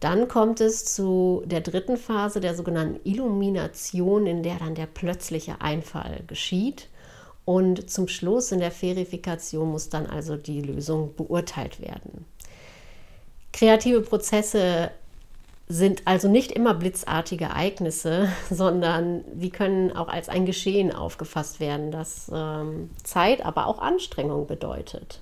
Dann 0.00 0.28
kommt 0.28 0.60
es 0.60 0.84
zu 0.84 1.42
der 1.46 1.62
dritten 1.62 1.96
Phase 1.96 2.40
der 2.40 2.54
sogenannten 2.54 3.00
Illumination, 3.08 4.26
in 4.26 4.42
der 4.42 4.56
dann 4.56 4.74
der 4.74 4.86
plötzliche 4.86 5.60
Einfall 5.60 6.22
geschieht. 6.26 6.88
Und 7.46 7.88
zum 7.88 8.08
Schluss 8.08 8.50
in 8.52 8.58
der 8.58 8.72
Verifikation 8.72 9.70
muss 9.70 9.88
dann 9.88 10.06
also 10.06 10.36
die 10.36 10.60
Lösung 10.60 11.14
beurteilt 11.14 11.80
werden. 11.80 12.26
Kreative 13.52 14.02
Prozesse 14.02 14.90
sind 15.68 16.02
also 16.06 16.28
nicht 16.28 16.50
immer 16.52 16.74
blitzartige 16.74 17.44
Ereignisse, 17.44 18.28
sondern 18.50 19.24
die 19.32 19.50
können 19.50 19.92
auch 19.92 20.08
als 20.08 20.28
ein 20.28 20.44
Geschehen 20.44 20.92
aufgefasst 20.92 21.60
werden, 21.60 21.92
das 21.92 22.30
ähm, 22.34 22.90
Zeit, 23.04 23.46
aber 23.46 23.66
auch 23.66 23.78
Anstrengung 23.78 24.48
bedeutet. 24.48 25.20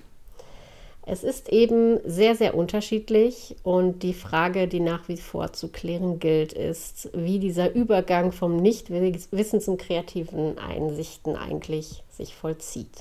Es 1.07 1.23
ist 1.23 1.49
eben 1.49 1.99
sehr, 2.03 2.35
sehr 2.35 2.55
unterschiedlich 2.55 3.55
und 3.61 4.01
die 4.01 4.15
Frage, 4.15 4.67
die 4.67 4.79
nach 4.79 5.07
wie 5.07 5.17
vor 5.17 5.53
zu 5.53 5.67
klären 5.67 6.17
gilt, 6.17 6.51
ist, 6.53 7.09
wie 7.13 7.37
dieser 7.37 7.75
Übergang 7.75 8.31
vom 8.31 8.57
Nichtwissen 8.57 9.61
zum 9.61 9.77
kreativen 9.77 10.57
Einsichten 10.57 11.35
eigentlich 11.35 12.03
sich 12.09 12.33
vollzieht. 12.33 12.97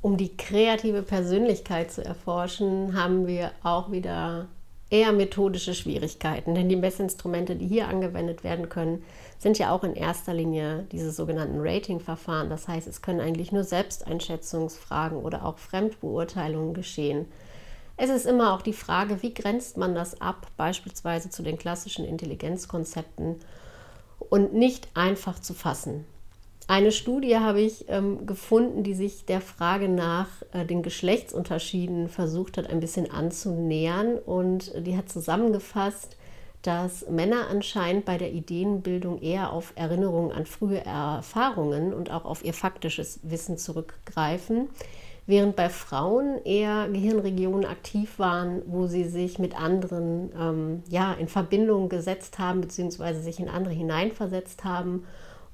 Um 0.00 0.16
die 0.16 0.34
kreative 0.34 1.02
Persönlichkeit 1.02 1.92
zu 1.92 2.02
erforschen, 2.02 2.94
haben 2.98 3.26
wir 3.26 3.50
auch 3.62 3.90
wieder 3.92 4.46
eher 4.90 5.12
methodische 5.12 5.74
Schwierigkeiten, 5.74 6.54
denn 6.54 6.68
die 6.68 6.76
Messinstrumente, 6.76 7.56
die 7.56 7.66
hier 7.66 7.88
angewendet 7.88 8.44
werden 8.44 8.68
können, 8.68 9.02
sind 9.38 9.58
ja 9.58 9.72
auch 9.72 9.84
in 9.84 9.94
erster 9.94 10.32
Linie 10.32 10.86
diese 10.92 11.10
sogenannten 11.10 11.58
Rating-Verfahren. 11.60 12.50
Das 12.50 12.68
heißt, 12.68 12.86
es 12.86 13.02
können 13.02 13.20
eigentlich 13.20 13.52
nur 13.52 13.64
Selbsteinschätzungsfragen 13.64 15.18
oder 15.18 15.44
auch 15.44 15.58
Fremdbeurteilungen 15.58 16.74
geschehen. 16.74 17.26
Es 17.96 18.10
ist 18.10 18.26
immer 18.26 18.54
auch 18.54 18.62
die 18.62 18.74
Frage, 18.74 19.22
wie 19.22 19.34
grenzt 19.34 19.76
man 19.76 19.94
das 19.94 20.20
ab, 20.20 20.46
beispielsweise 20.56 21.30
zu 21.30 21.42
den 21.42 21.58
klassischen 21.58 22.04
Intelligenzkonzepten 22.04 23.36
und 24.18 24.52
nicht 24.52 24.88
einfach 24.94 25.40
zu 25.40 25.54
fassen. 25.54 26.04
Eine 26.68 26.90
Studie 26.90 27.36
habe 27.38 27.60
ich 27.60 27.84
ähm, 27.88 28.26
gefunden, 28.26 28.82
die 28.82 28.94
sich 28.94 29.24
der 29.24 29.40
Frage 29.40 29.88
nach 29.88 30.26
äh, 30.52 30.64
den 30.64 30.82
Geschlechtsunterschieden 30.82 32.08
versucht 32.08 32.58
hat, 32.58 32.68
ein 32.68 32.80
bisschen 32.80 33.08
anzunähern. 33.08 34.18
Und 34.18 34.72
die 34.84 34.96
hat 34.96 35.08
zusammengefasst, 35.08 36.16
dass 36.62 37.08
Männer 37.08 37.46
anscheinend 37.48 38.04
bei 38.04 38.18
der 38.18 38.32
Ideenbildung 38.32 39.22
eher 39.22 39.52
auf 39.52 39.72
Erinnerungen 39.76 40.32
an 40.32 40.44
frühe 40.44 40.84
Erfahrungen 40.84 41.94
und 41.94 42.10
auch 42.10 42.24
auf 42.24 42.44
ihr 42.44 42.54
faktisches 42.54 43.20
Wissen 43.22 43.58
zurückgreifen, 43.58 44.68
während 45.26 45.54
bei 45.54 45.68
Frauen 45.68 46.44
eher 46.44 46.88
Gehirnregionen 46.88 47.64
aktiv 47.64 48.18
waren, 48.18 48.62
wo 48.66 48.88
sie 48.88 49.04
sich 49.04 49.38
mit 49.38 49.56
anderen 49.56 50.32
ähm, 50.36 50.82
ja, 50.88 51.12
in 51.12 51.28
Verbindung 51.28 51.88
gesetzt 51.88 52.40
haben, 52.40 52.60
beziehungsweise 52.60 53.22
sich 53.22 53.38
in 53.38 53.48
andere 53.48 53.74
hineinversetzt 53.74 54.64
haben 54.64 55.04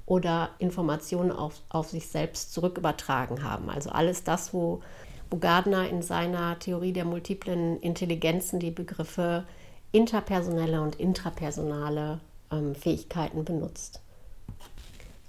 oder 0.05 0.49
Informationen 0.59 1.31
auf, 1.31 1.61
auf 1.69 1.89
sich 1.89 2.07
selbst 2.07 2.53
zurückübertragen 2.53 3.43
haben. 3.43 3.69
Also 3.69 3.89
alles 3.89 4.23
das, 4.23 4.53
wo, 4.53 4.81
wo 5.29 5.37
Gardner 5.37 5.89
in 5.89 6.01
seiner 6.01 6.59
Theorie 6.59 6.93
der 6.93 7.05
multiplen 7.05 7.79
Intelligenzen 7.79 8.59
die 8.59 8.71
Begriffe 8.71 9.45
interpersonelle 9.91 10.81
und 10.81 10.95
intrapersonale 10.95 12.19
ähm, 12.51 12.75
Fähigkeiten 12.75 13.45
benutzt. 13.45 14.01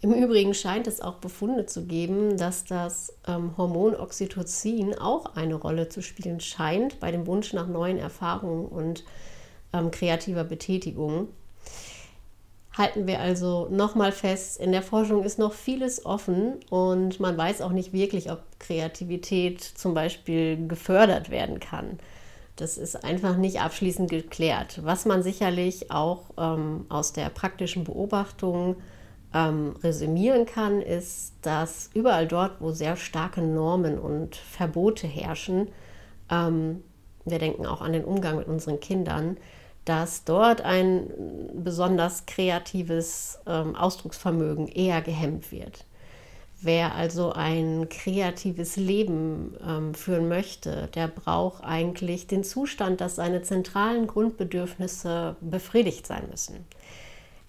Im 0.00 0.12
Übrigen 0.12 0.52
scheint 0.52 0.87
es 0.87 1.00
auch 1.00 1.14
Befunde 1.14 1.64
zu 1.64 1.87
geben, 1.87 2.37
dass 2.37 2.64
das 2.64 3.14
ähm, 3.26 3.56
Hormon 3.56 3.94
Oxytocin 3.94 4.98
auch 4.98 5.34
eine 5.34 5.54
Rolle 5.54 5.88
zu 5.88 6.02
spielen 6.02 6.40
scheint 6.40 7.00
bei 7.00 7.10
dem 7.10 7.26
Wunsch 7.26 7.54
nach 7.54 7.66
neuen 7.66 7.96
Erfahrungen 7.96 8.66
und 8.66 9.04
ähm, 9.72 9.90
kreativer 9.90 10.44
Betätigung 10.44 11.28
halten 12.76 13.06
wir 13.06 13.20
also 13.20 13.68
nochmal 13.70 14.12
fest, 14.12 14.60
in 14.60 14.72
der 14.72 14.82
Forschung 14.82 15.24
ist 15.24 15.38
noch 15.38 15.52
vieles 15.52 16.04
offen 16.04 16.54
und 16.70 17.20
man 17.20 17.37
weiß 17.37 17.62
auch 17.62 17.70
nicht 17.70 17.92
wirklich, 17.92 18.30
ob 18.30 18.40
Kreativität 18.58 19.62
zum 19.62 19.94
Beispiel 19.94 20.66
gefördert 20.66 21.30
werden 21.30 21.60
kann. 21.60 21.98
Das 22.56 22.78
ist 22.78 23.04
einfach 23.04 23.37
nicht 23.37 23.60
abschließend 23.60 24.10
geklärt. 24.10 24.80
Was 24.84 25.06
man 25.06 25.22
sicherlich 25.22 25.90
auch 25.90 26.30
ähm, 26.38 26.87
aus 26.88 27.12
der 27.12 27.28
praktischen 27.28 27.84
Beobachtung 27.84 28.76
ähm, 29.32 29.74
resümieren 29.82 30.46
kann, 30.46 30.80
ist, 30.80 31.34
dass 31.42 31.90
überall 31.94 32.26
dort, 32.28 32.60
wo 32.60 32.70
sehr 32.70 32.96
starke 32.96 33.42
Normen 33.42 33.98
und 33.98 34.37
Verbote 34.37 35.06
herrschen, 35.06 35.68
ähm, 36.30 36.82
wir 37.24 37.38
denken 37.38 37.66
auch 37.66 37.80
an 37.80 37.92
den 37.92 38.04
Umgang 38.04 38.37
mit 38.37 38.46
unseren 38.46 38.80
Kindern, 38.80 39.37
dass 39.85 40.25
dort 40.25 40.62
ein 40.62 41.11
besonders 41.55 42.27
kreatives 42.27 43.38
ähm, 43.47 43.77
Ausdrucksvermögen 43.77 44.68
eher 44.68 45.03
gehemmt 45.03 45.53
wird. 45.53 45.85
Wer 46.61 46.94
also 46.94 47.33
ein 47.33 47.88
kreatives 47.90 48.77
Leben 48.77 49.55
ähm, 49.66 49.92
führen 49.92 50.29
möchte, 50.29 50.88
der 50.94 51.09
braucht 51.09 51.62
eigentlich 51.62 52.27
den 52.27 52.42
Zustand, 52.42 53.03
dass 53.03 53.16
seine 53.16 53.42
zentralen 53.42 54.07
Grundbedürfnisse 54.07 55.37
befriedigt 55.42 56.07
sein 56.07 56.25
müssen. 56.31 56.64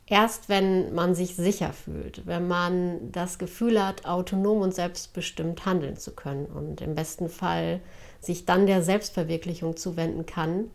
Erst 0.07 0.49
wenn 0.49 0.93
man 0.93 1.15
sich 1.15 1.35
sicher 1.35 1.71
fühlt, 1.71 2.27
wenn 2.27 2.47
man 2.47 3.11
das 3.11 3.39
Gefühl 3.39 3.83
hat, 3.83 4.05
autonom 4.05 4.61
und 4.61 4.75
selbstbestimmt 4.75 5.65
handeln 5.65 5.97
zu 5.97 6.11
können 6.11 6.45
und 6.45 6.81
im 6.81 6.93
besten 6.93 7.29
Fall 7.29 7.79
sich 8.19 8.45
dann 8.45 8.67
der 8.67 8.83
Selbstverwirklichung 8.83 9.77
zuwenden 9.77 10.25
kann, 10.25 10.69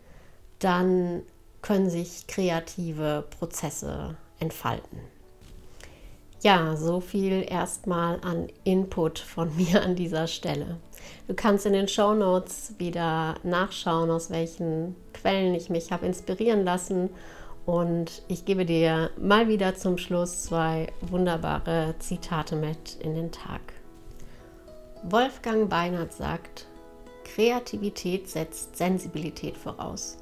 dann 0.59 1.23
können 1.63 1.91
sich 1.91 2.27
kreative 2.27 3.25
Prozesse 3.39 4.17
entfalten. 4.39 4.99
Ja, 6.43 6.75
so 6.75 7.01
viel 7.01 7.45
erstmal 7.47 8.19
an 8.23 8.49
Input 8.65 9.19
von 9.19 9.55
mir 9.57 9.83
an 9.83 9.95
dieser 9.95 10.27
Stelle. 10.27 10.79
Du 11.29 11.35
kannst 11.35 11.67
in 11.67 11.73
den 11.75 11.89
Show 11.89 12.15
Notes 12.15 12.75
wieder 12.79 13.35
nachschauen, 13.43 14.11
aus 14.11 14.31
welchen 14.31 14.97
Quellen 15.13 15.55
ich 15.55 15.71
mich 15.71 15.93
habe 15.93 16.07
inspirieren 16.07 16.65
lassen. 16.65 17.11
Und 17.67 18.23
ich 18.27 18.47
gebe 18.47 18.65
dir 18.65 19.11
mal 19.19 19.49
wieder 19.49 19.75
zum 19.75 19.99
Schluss 19.99 20.45
zwei 20.45 20.89
wunderbare 21.03 21.95
Zitate 21.99 22.57
mit 22.57 22.97
in 23.01 23.15
den 23.15 23.31
Tag. 23.33 23.61
Wolfgang 25.03 25.69
Beinert 25.69 26.13
sagt, 26.13 26.67
Kreativität 27.25 28.29
setzt 28.29 28.77
Sensibilität 28.77 29.57
voraus. 29.57 30.17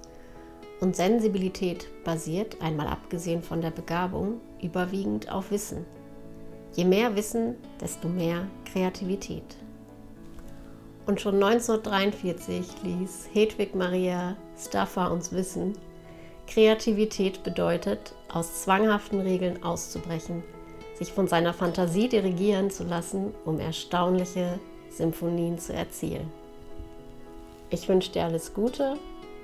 Und 0.81 0.95
Sensibilität 0.95 1.89
basiert, 2.05 2.63
einmal 2.63 2.87
abgesehen 2.87 3.43
von 3.43 3.61
der 3.61 3.71
Begabung, 3.71 4.41
überwiegend 4.63 5.31
auf 5.31 5.51
Wissen. 5.51 5.85
Je 6.75 6.85
mehr 6.85 7.17
Wissen, 7.17 7.57
desto 7.81 8.09
mehr 8.09 8.47
Kreativität. 8.71 9.57
Und 11.07 11.21
schon 11.21 11.43
1943 11.43 12.67
ließ 12.85 13.31
Hedwig 13.33 13.75
Maria 13.75 14.37
Staffer 14.57 15.11
uns 15.11 15.33
wissen, 15.33 15.73
Kreativität 16.47 17.43
bedeutet, 17.43 18.15
aus 18.33 18.63
zwanghaften 18.63 19.21
Regeln 19.21 19.63
auszubrechen, 19.63 20.43
sich 20.95 21.13
von 21.13 21.27
seiner 21.27 21.55
Fantasie 21.55 22.09
dirigieren 22.09 22.71
zu 22.71 22.85
lassen, 22.85 23.35
um 23.45 23.59
erstaunliche 23.59 24.59
Symphonien 24.91 25.59
zu 25.59 25.73
erzielen. 25.73 26.31
Ich 27.71 27.89
wünsche 27.89 28.13
dir 28.13 28.25
alles 28.25 28.55
Gute 28.55 28.97